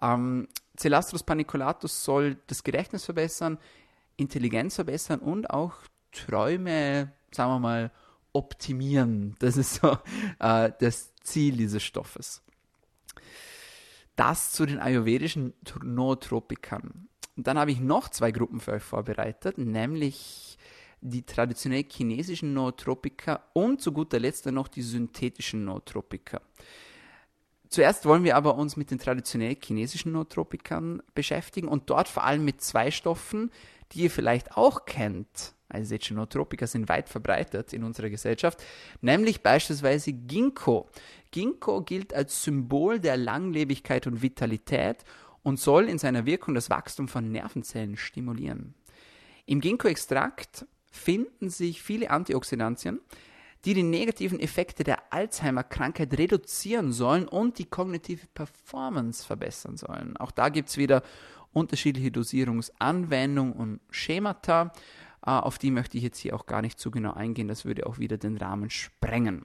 Ähm, 0.00 0.48
Celastrus 0.76 1.22
paniculatus 1.22 2.04
soll 2.04 2.36
das 2.46 2.64
Gedächtnis 2.64 3.04
verbessern, 3.04 3.58
Intelligenz 4.16 4.76
verbessern 4.76 5.20
und 5.20 5.50
auch 5.50 5.74
Träume, 6.12 7.12
sagen 7.30 7.50
wir 7.52 7.58
mal, 7.58 7.92
optimieren. 8.32 9.34
Das 9.38 9.56
ist 9.56 9.76
so 9.76 9.98
äh, 10.38 10.70
das 10.78 11.14
Ziel 11.22 11.56
dieses 11.56 11.82
Stoffes. 11.82 12.42
Das 14.16 14.52
zu 14.52 14.66
den 14.66 14.78
ayurvedischen 14.78 15.54
Nootropikern. 15.82 17.08
Und 17.36 17.46
dann 17.46 17.58
habe 17.58 17.70
ich 17.70 17.80
noch 17.80 18.08
zwei 18.08 18.30
Gruppen 18.30 18.60
für 18.60 18.72
euch 18.72 18.82
vorbereitet, 18.82 19.58
nämlich 19.58 20.58
die 21.02 21.22
traditionell 21.22 21.84
chinesischen 21.88 22.54
Nootropika 22.54 23.42
und 23.52 23.80
zu 23.80 23.92
guter 23.92 24.18
Letzt 24.18 24.46
dann 24.46 24.54
noch 24.54 24.68
die 24.68 24.82
synthetischen 24.82 25.64
Nootropika. 25.64 26.40
Zuerst 27.68 28.06
wollen 28.06 28.24
wir 28.24 28.36
aber 28.36 28.56
uns 28.56 28.76
mit 28.76 28.90
den 28.90 28.98
traditionell 28.98 29.56
chinesischen 29.62 30.12
Nootropikern 30.12 31.02
beschäftigen 31.14 31.68
und 31.68 31.90
dort 31.90 32.08
vor 32.08 32.24
allem 32.24 32.44
mit 32.44 32.62
zwei 32.62 32.90
Stoffen, 32.90 33.50
die 33.92 34.02
ihr 34.02 34.10
vielleicht 34.10 34.56
auch 34.56 34.84
kennt. 34.86 35.54
Also 35.68 35.96
schon 36.00 36.16
Nootropika 36.16 36.66
sind 36.66 36.88
weit 36.88 37.08
verbreitet 37.08 37.72
in 37.72 37.82
unserer 37.82 38.08
Gesellschaft, 38.08 38.62
nämlich 39.00 39.42
beispielsweise 39.42 40.12
Ginkgo. 40.12 40.88
Ginkgo 41.36 41.82
gilt 41.82 42.14
als 42.14 42.44
Symbol 42.44 42.98
der 42.98 43.18
Langlebigkeit 43.18 44.06
und 44.06 44.22
Vitalität 44.22 45.04
und 45.42 45.60
soll 45.60 45.86
in 45.86 45.98
seiner 45.98 46.24
Wirkung 46.24 46.54
das 46.54 46.70
Wachstum 46.70 47.08
von 47.08 47.30
Nervenzellen 47.30 47.98
stimulieren. 47.98 48.72
Im 49.44 49.60
Ginkgo-Extrakt 49.60 50.64
finden 50.90 51.50
sich 51.50 51.82
viele 51.82 52.08
Antioxidantien, 52.08 53.02
die 53.66 53.74
die 53.74 53.82
negativen 53.82 54.40
Effekte 54.40 54.82
der 54.82 55.12
Alzheimer-Krankheit 55.12 56.16
reduzieren 56.16 56.90
sollen 56.90 57.28
und 57.28 57.58
die 57.58 57.66
kognitive 57.66 58.26
Performance 58.32 59.22
verbessern 59.22 59.76
sollen. 59.76 60.16
Auch 60.16 60.30
da 60.30 60.48
gibt 60.48 60.70
es 60.70 60.78
wieder 60.78 61.02
unterschiedliche 61.52 62.12
Dosierungsanwendungen 62.12 63.52
und 63.52 63.80
Schemata. 63.90 64.72
Äh, 65.20 65.32
auf 65.32 65.58
die 65.58 65.70
möchte 65.70 65.98
ich 65.98 66.02
jetzt 66.02 66.16
hier 66.16 66.34
auch 66.34 66.46
gar 66.46 66.62
nicht 66.62 66.80
zu 66.80 66.90
genau 66.90 67.12
eingehen, 67.12 67.48
das 67.48 67.66
würde 67.66 67.86
auch 67.86 67.98
wieder 67.98 68.16
den 68.16 68.38
Rahmen 68.38 68.70
sprengen. 68.70 69.44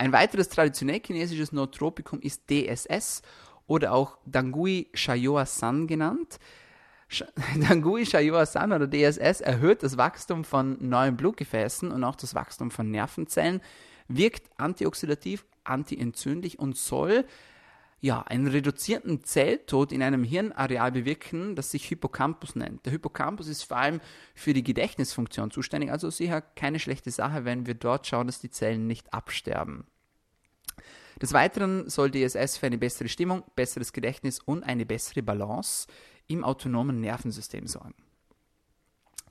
Ein 0.00 0.14
weiteres 0.14 0.48
traditionell 0.48 1.02
chinesisches 1.04 1.52
Nootropikum 1.52 2.22
ist 2.22 2.44
DSS 2.48 3.20
oder 3.66 3.92
auch 3.92 4.16
Dangui 4.24 4.88
Shayoa 4.94 5.44
San 5.44 5.86
genannt. 5.86 6.38
Dangui 7.68 8.06
Shayoa 8.06 8.46
San 8.46 8.72
oder 8.72 8.88
DSS 8.88 9.42
erhöht 9.42 9.82
das 9.82 9.98
Wachstum 9.98 10.44
von 10.44 10.78
neuen 10.80 11.18
Blutgefäßen 11.18 11.92
und 11.92 12.02
auch 12.02 12.16
das 12.16 12.34
Wachstum 12.34 12.70
von 12.70 12.90
Nervenzellen, 12.90 13.60
wirkt 14.08 14.48
antioxidativ, 14.56 15.44
antientzündlich 15.64 16.58
und 16.58 16.78
soll 16.78 17.26
ja, 18.00 18.22
einen 18.22 18.46
reduzierten 18.46 19.22
Zelltod 19.24 19.92
in 19.92 20.02
einem 20.02 20.24
Hirnareal 20.24 20.92
bewirken, 20.92 21.54
das 21.54 21.70
sich 21.70 21.84
Hippocampus 21.84 22.56
nennt. 22.56 22.86
Der 22.86 22.92
Hippocampus 22.92 23.48
ist 23.48 23.64
vor 23.64 23.76
allem 23.76 24.00
für 24.34 24.54
die 24.54 24.64
Gedächtnisfunktion 24.64 25.50
zuständig, 25.50 25.92
also 25.92 26.08
sicher 26.08 26.40
keine 26.40 26.78
schlechte 26.78 27.10
Sache, 27.10 27.44
wenn 27.44 27.66
wir 27.66 27.74
dort 27.74 28.06
schauen, 28.06 28.26
dass 28.26 28.40
die 28.40 28.50
Zellen 28.50 28.86
nicht 28.86 29.12
absterben. 29.12 29.84
Des 31.20 31.32
Weiteren 31.32 31.88
soll 31.90 32.10
DSS 32.10 32.56
für 32.56 32.66
eine 32.66 32.78
bessere 32.78 33.08
Stimmung, 33.08 33.44
besseres 33.54 33.92
Gedächtnis 33.92 34.40
und 34.40 34.62
eine 34.62 34.86
bessere 34.86 35.22
Balance 35.22 35.86
im 36.26 36.44
autonomen 36.44 37.00
Nervensystem 37.00 37.66
sorgen. 37.66 37.94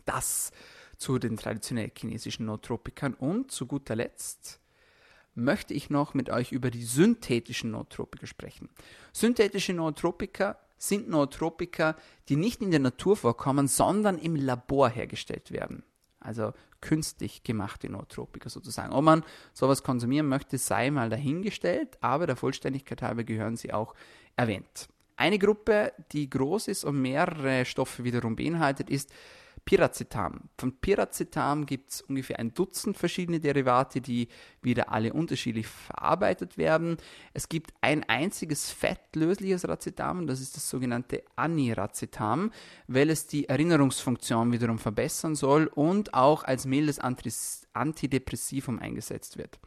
Das 0.06 0.52
zu 0.97 1.17
den 1.17 1.38
traditionell 1.38 1.91
chinesischen 1.95 2.45
Nootropikern 2.45 3.13
und 3.13 3.52
zu 3.52 3.65
guter 3.65 3.95
Letzt 3.95 4.60
möchte 5.34 5.73
ich 5.73 5.89
noch 5.89 6.13
mit 6.13 6.30
euch 6.30 6.52
über 6.52 6.69
die 6.69 6.84
synthetischen 6.84 7.71
Nootropika 7.71 8.28
sprechen. 8.28 8.69
Synthetische 9.13 9.73
Nootropika 9.73 10.60
sind 10.78 11.10
Nootropika, 11.10 11.95
die 12.28 12.36
nicht 12.36 12.62
in 12.62 12.71
der 12.71 12.80
Natur 12.80 13.15
vorkommen, 13.15 13.67
sondern 13.67 14.17
im 14.17 14.36
Labor 14.36 14.89
hergestellt 14.89 15.52
werden. 15.52 15.84
Also 16.19 16.54
künstlich 16.81 17.43
gemachte 17.43 17.89
Nootropika 17.89 18.49
sozusagen. 18.49 18.93
Ob 18.93 19.03
man 19.03 19.23
sowas 19.53 19.83
konsumieren 19.83 20.27
möchte, 20.27 20.57
sei 20.57 20.91
mal 20.91 21.09
dahingestellt, 21.09 21.97
aber 22.01 22.27
der 22.27 22.35
Vollständigkeit 22.35 23.01
halber 23.01 23.23
gehören 23.23 23.57
sie 23.57 23.73
auch 23.73 23.95
erwähnt. 24.35 24.87
Eine 25.15 25.37
Gruppe, 25.37 25.91
die 26.13 26.29
groß 26.29 26.69
ist 26.69 26.85
und 26.85 27.01
mehrere 27.01 27.65
Stoffe 27.65 28.05
wiederum 28.05 28.37
beinhaltet, 28.37 28.89
ist 28.89 29.11
Piracetam. 29.69 30.49
Von 30.58 30.77
Piracetam 30.77 31.67
gibt 31.67 31.91
es 31.91 32.01
ungefähr 32.01 32.39
ein 32.39 32.55
Dutzend 32.55 32.97
verschiedene 32.97 33.39
Derivate, 33.39 34.01
die 34.01 34.27
wieder 34.63 34.91
alle 34.91 35.13
unterschiedlich 35.13 35.67
verarbeitet 35.67 36.58
werden. 36.58 36.97
Es 37.36 37.49
gibt 37.49 37.71
ein 37.79 38.03
einziges 38.10 38.71
fettlösliches 38.71 39.67
Racetam, 39.67 40.25
das 40.25 40.41
ist 40.41 40.55
das 40.55 40.67
sogenannte 40.67 41.21
Aniracetam, 41.36 42.51
welches 42.88 43.27
die 43.27 43.47
Erinnerungsfunktion 43.47 44.51
wiederum 44.51 44.79
verbessern 44.79 45.36
soll 45.36 45.67
und 45.67 46.15
auch 46.15 46.43
als 46.43 46.65
mildes 46.65 46.97
Antidepressivum 46.97 48.79
eingesetzt 48.79 49.38
wird. 49.38 49.60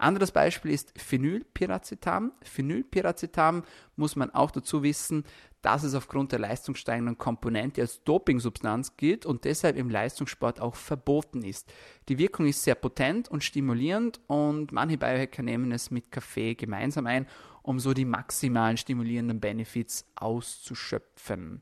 Anderes 0.00 0.32
Beispiel 0.32 0.70
ist 0.70 0.98
Phenylpiracetam. 0.98 2.32
Phenylpiracetam 2.42 3.64
muss 3.96 4.16
man 4.16 4.30
auch 4.30 4.50
dazu 4.50 4.82
wissen, 4.82 5.24
dass 5.62 5.82
es 5.82 5.94
aufgrund 5.94 6.32
der 6.32 6.38
leistungssteigenden 6.38 7.18
Komponente 7.18 7.80
als 7.80 8.02
Dopingsubstanz 8.04 8.96
gilt 8.96 9.26
und 9.26 9.44
deshalb 9.44 9.76
im 9.76 9.90
Leistungssport 9.90 10.60
auch 10.60 10.74
verboten 10.74 11.42
ist. 11.42 11.72
Die 12.08 12.18
Wirkung 12.18 12.46
ist 12.46 12.62
sehr 12.62 12.74
potent 12.74 13.28
und 13.28 13.44
stimulierend 13.44 14.20
und 14.26 14.72
manche 14.72 14.98
Biohacker 14.98 15.42
nehmen 15.42 15.72
es 15.72 15.90
mit 15.90 16.10
Kaffee 16.10 16.54
gemeinsam 16.54 17.06
ein, 17.06 17.26
um 17.62 17.78
so 17.78 17.92
die 17.92 18.06
maximalen 18.06 18.76
stimulierenden 18.76 19.40
Benefits 19.40 20.06
auszuschöpfen. 20.14 21.60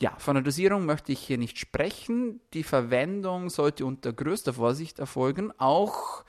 Ja, 0.00 0.16
von 0.18 0.34
der 0.34 0.42
Dosierung 0.42 0.86
möchte 0.86 1.12
ich 1.12 1.20
hier 1.20 1.38
nicht 1.38 1.56
sprechen. 1.56 2.40
Die 2.52 2.64
Verwendung 2.64 3.48
sollte 3.48 3.86
unter 3.86 4.12
größter 4.12 4.52
Vorsicht 4.52 4.98
erfolgen, 4.98 5.52
auch 5.58 6.24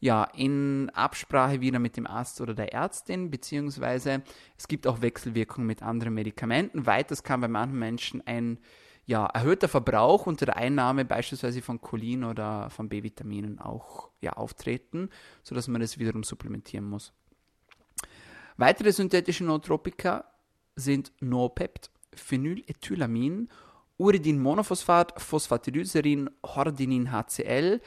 ja, 0.00 0.24
in 0.34 0.90
Absprache 0.90 1.60
wieder 1.60 1.78
mit 1.78 1.96
dem 1.96 2.06
Arzt 2.06 2.40
oder 2.40 2.54
der 2.54 2.72
Ärztin, 2.72 3.30
beziehungsweise 3.30 4.22
es 4.56 4.66
gibt 4.66 4.86
auch 4.86 5.02
Wechselwirkungen 5.02 5.66
mit 5.66 5.82
anderen 5.82 6.14
Medikamenten. 6.14 6.86
Weiters 6.86 7.22
kann 7.22 7.42
bei 7.42 7.48
manchen 7.48 7.78
Menschen 7.78 8.26
ein 8.26 8.58
ja, 9.04 9.26
erhöhter 9.26 9.68
Verbrauch 9.68 10.26
unter 10.26 10.46
der 10.46 10.56
Einnahme 10.56 11.04
beispielsweise 11.04 11.60
von 11.62 11.80
Cholin 11.80 12.24
oder 12.24 12.70
von 12.70 12.88
B-Vitaminen 12.88 13.58
auch 13.58 14.08
ja, 14.20 14.32
auftreten, 14.32 15.10
sodass 15.42 15.68
man 15.68 15.80
das 15.80 15.98
wiederum 15.98 16.22
supplementieren 16.22 16.88
muss. 16.88 17.12
Weitere 18.56 18.92
synthetische 18.92 19.44
Nootropika 19.44 20.24
sind 20.76 21.12
Noopept, 21.20 21.90
Phenylethylamin, 22.14 23.48
Uridinmonophosphat, 23.98 25.20
Phosphatidylserin, 25.20 26.30
Hordinin 26.42 27.12
HCl, 27.12 27.80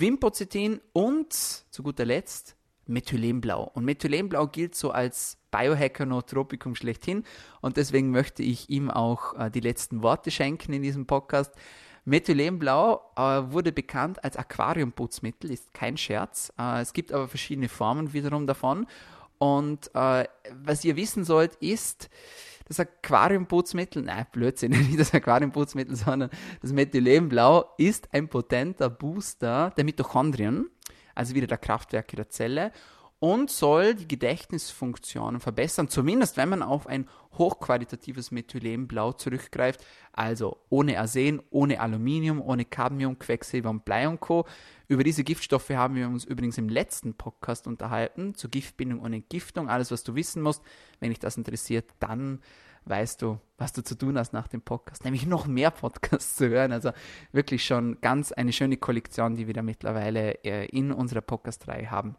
Wimpozetin 0.00 0.80
und 0.92 1.32
zu 1.32 1.82
guter 1.82 2.04
Letzt 2.04 2.56
Methylenblau. 2.86 3.70
Und 3.74 3.84
Methylenblau 3.84 4.46
gilt 4.48 4.74
so 4.74 4.90
als 4.90 5.38
Biohacker 5.50 6.06
Nootropikum 6.06 6.74
schlechthin 6.74 7.24
und 7.60 7.76
deswegen 7.76 8.10
möchte 8.10 8.42
ich 8.42 8.70
ihm 8.70 8.90
auch 8.90 9.38
äh, 9.38 9.50
die 9.50 9.60
letzten 9.60 10.02
Worte 10.02 10.30
schenken 10.30 10.72
in 10.72 10.82
diesem 10.82 11.06
Podcast. 11.06 11.52
Methylenblau 12.04 13.00
äh, 13.16 13.20
wurde 13.52 13.70
bekannt 13.70 14.24
als 14.24 14.36
Aquariumputzmittel, 14.36 15.50
ist 15.50 15.72
kein 15.72 15.96
Scherz. 15.96 16.52
Äh, 16.58 16.80
es 16.80 16.92
gibt 16.92 17.12
aber 17.12 17.28
verschiedene 17.28 17.68
Formen 17.68 18.12
wiederum 18.12 18.46
davon. 18.46 18.86
Und 19.38 19.90
äh, 19.94 20.24
was 20.64 20.84
ihr 20.84 20.96
wissen 20.96 21.24
sollt, 21.24 21.56
ist, 21.56 22.08
das 22.66 22.80
Aquariumputzmittel, 22.80 24.02
nein, 24.02 24.26
Blödsinn, 24.32 24.70
nicht 24.88 24.98
das 24.98 25.14
Aquariumputzmittel, 25.14 25.96
sondern 25.96 26.30
das 26.60 26.72
Methylenblau 26.72 27.74
ist 27.78 28.08
ein 28.12 28.28
potenter 28.28 28.90
Booster 28.90 29.72
der 29.76 29.84
Mitochondrien, 29.84 30.70
also 31.14 31.34
wieder 31.34 31.46
der 31.46 31.58
Kraftwerke 31.58 32.16
der 32.16 32.28
Zelle 32.28 32.72
und 33.22 33.50
soll 33.50 33.94
die 33.94 34.08
Gedächtnisfunktionen 34.08 35.38
verbessern, 35.38 35.88
zumindest 35.88 36.36
wenn 36.36 36.48
man 36.48 36.60
auf 36.60 36.88
ein 36.88 37.08
hochqualitatives 37.38 38.32
Methylenblau 38.32 39.12
zurückgreift, 39.12 39.86
also 40.12 40.56
ohne 40.70 40.98
Arsen, 40.98 41.40
ohne 41.50 41.78
Aluminium, 41.78 42.42
ohne 42.42 42.64
Cadmium, 42.64 43.16
Quecksilber 43.16 43.70
und 43.70 43.84
Blei 43.84 44.08
und 44.08 44.18
Co. 44.18 44.44
Über 44.88 45.04
diese 45.04 45.22
Giftstoffe 45.22 45.70
haben 45.70 45.94
wir 45.94 46.08
uns 46.08 46.24
übrigens 46.24 46.58
im 46.58 46.68
letzten 46.68 47.14
Podcast 47.14 47.68
unterhalten, 47.68 48.34
zur 48.34 48.50
Giftbindung 48.50 48.98
und 48.98 49.12
Entgiftung, 49.12 49.68
alles 49.68 49.92
was 49.92 50.02
du 50.02 50.16
wissen 50.16 50.42
musst. 50.42 50.64
Wenn 50.98 51.10
dich 51.10 51.20
das 51.20 51.36
interessiert, 51.36 51.90
dann 52.00 52.40
weißt 52.86 53.22
du, 53.22 53.38
was 53.56 53.72
du 53.72 53.84
zu 53.84 53.96
tun 53.96 54.18
hast 54.18 54.32
nach 54.32 54.48
dem 54.48 54.62
Podcast, 54.62 55.04
nämlich 55.04 55.26
noch 55.26 55.46
mehr 55.46 55.70
Podcasts 55.70 56.34
zu 56.34 56.48
hören. 56.48 56.72
Also 56.72 56.90
wirklich 57.30 57.64
schon 57.64 58.00
ganz 58.00 58.32
eine 58.32 58.52
schöne 58.52 58.78
Kollektion, 58.78 59.36
die 59.36 59.46
wir 59.46 59.54
da 59.54 59.62
mittlerweile 59.62 60.42
äh, 60.44 60.66
in 60.66 60.90
unserer 60.90 61.20
Podcast-Reihe 61.20 61.88
haben. 61.92 62.16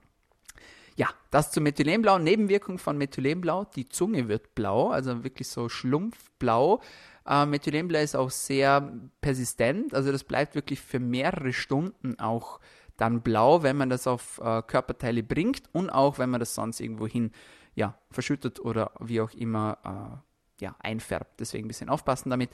Ja, 0.95 1.09
das 1.31 1.51
zu 1.51 1.61
Methylenblau. 1.61 2.19
Nebenwirkung 2.19 2.77
von 2.77 2.97
Methylenblau, 2.97 3.65
die 3.65 3.87
Zunge 3.87 4.27
wird 4.27 4.53
blau, 4.53 4.89
also 4.89 5.23
wirklich 5.23 5.47
so 5.47 5.69
schlumpfblau. 5.69 6.81
Äh, 7.25 7.45
Methylenblau 7.45 7.99
ist 7.99 8.15
auch 8.15 8.29
sehr 8.29 8.93
persistent, 9.21 9.93
also 9.93 10.11
das 10.11 10.23
bleibt 10.23 10.55
wirklich 10.55 10.81
für 10.81 10.99
mehrere 10.99 11.53
Stunden 11.53 12.19
auch 12.19 12.59
dann 12.97 13.21
blau, 13.21 13.63
wenn 13.63 13.77
man 13.77 13.89
das 13.89 14.05
auf 14.05 14.39
äh, 14.43 14.61
Körperteile 14.61 15.23
bringt 15.23 15.63
und 15.71 15.89
auch 15.89 16.19
wenn 16.19 16.29
man 16.29 16.39
das 16.39 16.53
sonst 16.53 16.79
irgendwo 16.79 17.07
hin 17.07 17.31
ja, 17.75 17.97
verschüttet 18.11 18.59
oder 18.59 18.91
wie 18.99 19.19
auch 19.21 19.31
immer 19.31 20.21
äh, 20.59 20.63
ja, 20.63 20.75
einfärbt. 20.79 21.39
Deswegen 21.39 21.65
ein 21.65 21.69
bisschen 21.69 21.89
aufpassen 21.89 22.29
damit. 22.29 22.51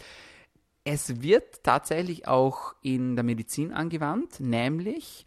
Es 0.86 1.22
wird 1.22 1.64
tatsächlich 1.64 2.28
auch 2.28 2.74
in 2.82 3.16
der 3.18 3.26
Medizin 3.26 3.74
angewandt, 3.74 4.40
nämlich 4.40 5.26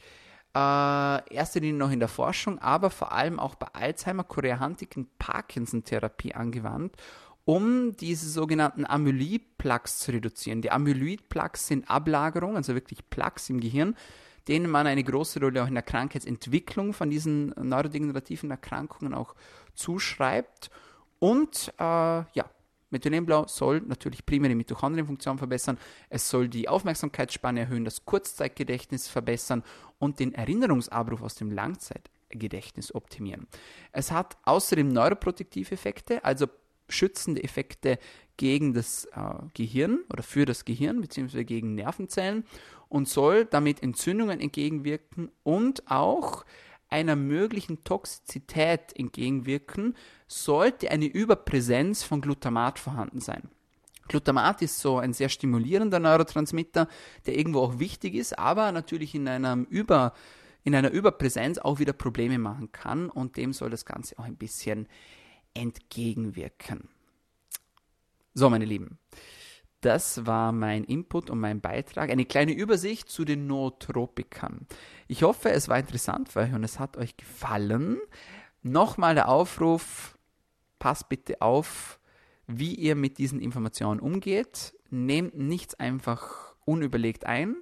äh, 0.55 1.35
erster 1.35 1.61
Linie 1.61 1.79
noch 1.79 1.91
in 1.91 2.01
der 2.01 2.09
Forschung, 2.09 2.59
aber 2.59 2.91
vor 2.91 3.12
allem 3.12 3.38
auch 3.38 3.55
bei 3.55 3.69
Alzheimer, 3.73 4.25
Chorea-Huntington, 4.25 5.09
Parkinson-Therapie 5.19 6.35
angewandt, 6.35 6.97
um 7.45 7.97
diese 7.97 8.29
sogenannten 8.29 8.87
Amyloid-Plaques 8.87 9.99
zu 9.99 10.12
reduzieren. 10.12 10.62
Die 10.62 10.71
Amyloid-Plaques 10.71 11.67
sind 11.67 11.91
Ablagerungen, 11.91 12.57
also 12.57 12.75
wirklich 12.75 13.09
Plaques 13.09 13.49
im 13.51 13.61
Gehirn, 13.61 13.97
denen 14.49 14.71
man 14.71 14.87
eine 14.87 15.05
große 15.05 15.41
Rolle 15.41 15.62
auch 15.62 15.69
in 15.69 15.75
der 15.75 15.83
Krankheitsentwicklung 15.83 16.93
von 16.93 17.11
diesen 17.11 17.55
neurodegenerativen 17.61 18.51
Erkrankungen 18.51 19.15
auch 19.15 19.35
zuschreibt. 19.75 20.71
Und 21.19 21.73
äh, 21.79 21.83
ja, 21.83 22.45
Methylenblau 22.93 23.47
soll 23.49 23.81
natürlich 23.81 24.25
primär 24.25 24.49
die 24.49 24.55
Mitochondrienfunktion 24.55 25.39
verbessern, 25.39 25.79
es 26.09 26.29
soll 26.29 26.49
die 26.49 26.69
Aufmerksamkeitsspanne 26.69 27.61
erhöhen, 27.61 27.85
das 27.85 28.05
Kurzzeitgedächtnis 28.05 29.09
verbessern 29.09 29.63
und 29.99 30.21
den 30.21 30.35
Erinnerungsabruf 30.35 31.23
aus 31.23 31.35
dem 31.35 31.51
Langzeitgedächtnis 31.51 32.95
optimieren. 32.95 33.47
Es 33.93 34.13
hat 34.13 34.37
außerdem 34.45 34.89
neuroprotektive 34.89 35.75
Effekte, 35.75 36.25
also 36.25 36.47
schützende 36.89 37.43
Effekte 37.43 37.99
gegen 38.37 38.75
das 38.75 39.07
äh, 39.07 39.35
Gehirn 39.55 40.01
oder 40.13 40.23
für 40.23 40.45
das 40.45 40.65
Gehirn 40.65 41.01
bzw. 41.01 41.45
gegen 41.45 41.75
Nervenzellen 41.75 42.45
und 42.89 43.09
soll 43.09 43.47
damit 43.47 43.83
Entzündungen 43.83 44.41
entgegenwirken 44.41 45.31
und 45.43 45.91
auch 45.91 46.45
einer 46.93 47.17
möglichen 47.17 47.83
Toxizität 47.85 48.95
entgegenwirken, 48.95 49.97
sollte 50.29 50.91
eine 50.91 51.07
Überpräsenz 51.07 52.03
von 52.03 52.21
Glutamat 52.21 52.79
vorhanden 52.79 53.21
sein. 53.21 53.49
Glutamat 54.09 54.63
ist 54.63 54.79
so 54.79 54.99
ein 54.99 55.13
sehr 55.13 55.29
stimulierender 55.29 55.99
Neurotransmitter, 55.99 56.89
der 57.27 57.37
irgendwo 57.37 57.61
auch 57.61 57.79
wichtig 57.79 58.15
ist, 58.15 58.39
aber 58.39 58.71
natürlich 58.73 59.15
in 59.15 59.27
einem 59.27 59.65
Über, 59.65 60.13
in 60.65 60.75
einer 60.75 60.91
Überpräsenz 60.91 61.59
auch 61.59 61.79
wieder 61.79 61.93
Probleme 61.93 62.39
machen 62.39 62.73
kann 62.73 63.09
und 63.09 63.37
dem 63.37 63.53
soll 63.53 63.71
das 63.71 63.87
Ganze 63.87 64.19
auch 64.19 64.25
ein 64.25 64.37
bisschen 64.37 64.87
entgegenwirken. 65.55 66.89
So, 68.35 68.51
meine 68.51 68.65
Lieben, 68.65 68.99
das 69.83 70.27
war 70.27 70.53
mein 70.53 70.85
Input 70.85 71.29
und 71.29 71.40
mein 71.40 71.61
Beitrag. 71.61 72.11
Eine 72.11 72.25
kleine 72.25 72.53
Übersicht 72.53 73.09
zu 73.11 73.25
den 73.25 73.47
Nootropikern. 73.49 74.66
Ich 75.09 75.25
hoffe, 75.25 75.51
es 75.51 75.68
war 75.68 75.79
interessant 75.79 76.29
für 76.29 76.40
euch 76.40 76.55
und 76.55 76.64
es 76.64 76.79
hat 76.79 76.97
euch 76.97 77.16
gefallen. 77.16 77.99
Nochmal 78.62 79.16
der 79.16 79.29
Aufruf, 79.29 80.16
passt 80.79 81.09
bitte 81.09 81.42
auf, 81.42 81.99
wie 82.47 82.75
ihr 82.75 82.95
mit 82.95 83.18
diesen 83.18 83.40
Informationen 83.40 84.01
umgeht. 84.01 84.75
Nehmt 84.90 85.37
nichts 85.37 85.75
einfach 85.75 86.55
unüberlegt 86.64 87.27
ein. 87.27 87.57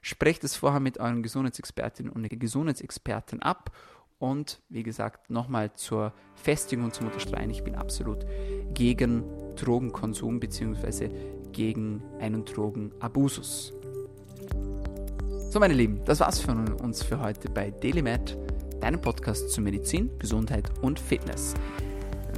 Sprecht 0.00 0.44
es 0.44 0.56
vorher 0.56 0.80
mit 0.80 0.98
euren 0.98 1.22
Gesundheitsexpertinnen 1.22 2.10
und 2.10 2.28
Gesundheitsexperten 2.28 3.42
ab. 3.42 3.70
Und 4.18 4.62
wie 4.70 4.82
gesagt, 4.82 5.28
nochmal 5.28 5.74
zur 5.74 6.14
Festigung 6.36 6.86
und 6.86 6.94
zum 6.94 7.06
Unterstreichen, 7.06 7.50
ich 7.50 7.64
bin 7.64 7.74
absolut 7.74 8.24
gegen 8.72 9.24
Drogenkonsum 9.56 10.40
bzw 10.40 11.10
gegen 11.56 12.02
einen 12.20 12.44
Drogenabusus. 12.44 13.72
So, 15.50 15.58
meine 15.58 15.72
Lieben, 15.72 16.04
das 16.04 16.20
war's 16.20 16.38
von 16.38 16.70
uns 16.74 17.02
für 17.02 17.18
heute 17.18 17.48
bei 17.48 17.70
DailyMed, 17.70 18.36
deinem 18.80 19.00
Podcast 19.00 19.50
zu 19.50 19.62
Medizin, 19.62 20.10
Gesundheit 20.18 20.70
und 20.82 21.00
Fitness. 21.00 21.54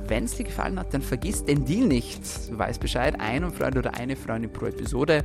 Wenn 0.06 0.24
es 0.24 0.36
dir 0.36 0.44
gefallen 0.44 0.78
hat, 0.78 0.94
dann 0.94 1.02
vergiss 1.02 1.44
den 1.44 1.64
Deal 1.64 1.86
nicht. 1.86 2.22
Du 2.48 2.56
weißt 2.56 2.80
Bescheid, 2.80 3.20
ein 3.20 3.50
Freund 3.50 3.76
oder 3.76 3.92
eine 3.94 4.14
Freundin 4.14 4.52
pro 4.52 4.66
Episode. 4.66 5.24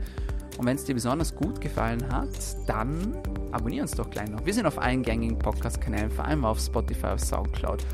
Und 0.58 0.66
wenn 0.66 0.76
es 0.76 0.86
dir 0.86 0.96
besonders 0.96 1.36
gut 1.36 1.62
gefallen 1.62 2.04
hat, 2.12 2.30
dann 2.66 3.16
abonnier 3.52 3.84
uns 3.84 3.92
doch 3.92 4.10
gleich 4.10 4.30
noch. 4.30 4.44
Wir 4.44 4.56
sind 4.56 4.66
auf 4.66 4.80
allen 4.80 5.04
gängigen 5.04 5.38
Podcast-Kanälen, 5.38 6.10
vor 6.10 6.26
allem 6.26 6.46
auf 6.46 6.60
Spotify, 6.60 7.08
auf 7.08 7.20
Soundcloud 7.20 7.86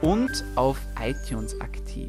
und 0.00 0.44
auf 0.54 0.78
iTunes 1.02 1.60
aktiv. 1.60 2.08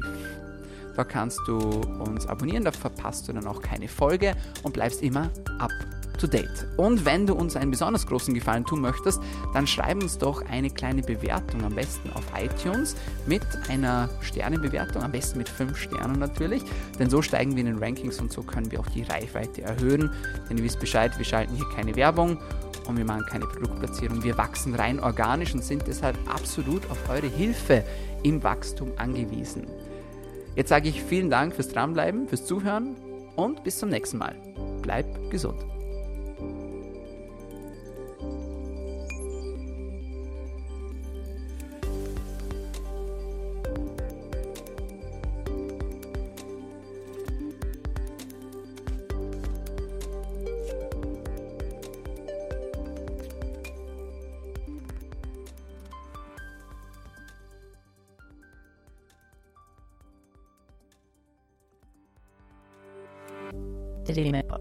Da 0.96 1.04
kannst 1.04 1.40
du 1.46 1.58
uns 1.58 2.26
abonnieren, 2.26 2.64
da 2.64 2.72
verpasst 2.72 3.28
du 3.28 3.32
dann 3.32 3.46
auch 3.46 3.62
keine 3.62 3.88
Folge 3.88 4.34
und 4.62 4.72
bleibst 4.74 5.02
immer 5.02 5.30
up 5.58 5.72
to 6.18 6.26
date. 6.26 6.66
Und 6.76 7.04
wenn 7.04 7.26
du 7.26 7.34
uns 7.34 7.56
einen 7.56 7.70
besonders 7.70 8.06
großen 8.06 8.32
Gefallen 8.34 8.64
tun 8.64 8.80
möchtest, 8.80 9.20
dann 9.54 9.66
schreib 9.66 10.02
uns 10.02 10.18
doch 10.18 10.44
eine 10.46 10.70
kleine 10.70 11.02
Bewertung, 11.02 11.64
am 11.64 11.74
besten 11.74 12.10
auf 12.12 12.22
iTunes 12.38 12.94
mit 13.26 13.42
einer 13.68 14.08
Sternebewertung, 14.20 15.02
am 15.02 15.12
besten 15.12 15.38
mit 15.38 15.48
5 15.48 15.76
Sternen 15.76 16.18
natürlich, 16.18 16.62
denn 16.98 17.10
so 17.10 17.22
steigen 17.22 17.52
wir 17.56 17.60
in 17.60 17.66
den 17.66 17.78
Rankings 17.78 18.20
und 18.20 18.32
so 18.32 18.42
können 18.42 18.70
wir 18.70 18.80
auch 18.80 18.88
die 18.88 19.02
Reichweite 19.02 19.62
erhöhen. 19.62 20.10
Denn 20.48 20.58
ihr 20.58 20.64
wisst 20.64 20.80
Bescheid, 20.80 21.16
wir 21.18 21.24
schalten 21.24 21.54
hier 21.54 21.68
keine 21.74 21.96
Werbung 21.96 22.38
und 22.86 22.96
wir 22.96 23.04
machen 23.04 23.24
keine 23.28 23.46
Produktplatzierung. 23.46 24.22
Wir 24.22 24.36
wachsen 24.38 24.74
rein 24.74 25.00
organisch 25.00 25.54
und 25.54 25.64
sind 25.64 25.86
deshalb 25.86 26.16
absolut 26.32 26.88
auf 26.90 26.98
eure 27.08 27.28
Hilfe 27.28 27.84
im 28.22 28.42
Wachstum 28.42 28.92
angewiesen. 28.96 29.66
Jetzt 30.54 30.68
sage 30.68 30.88
ich 30.88 31.02
vielen 31.02 31.30
Dank 31.30 31.54
fürs 31.54 31.68
Dranbleiben, 31.68 32.28
fürs 32.28 32.44
Zuhören 32.44 32.96
und 33.36 33.64
bis 33.64 33.78
zum 33.78 33.88
nächsten 33.88 34.18
Mal. 34.18 34.36
Bleib 34.82 35.06
gesund. 35.30 35.71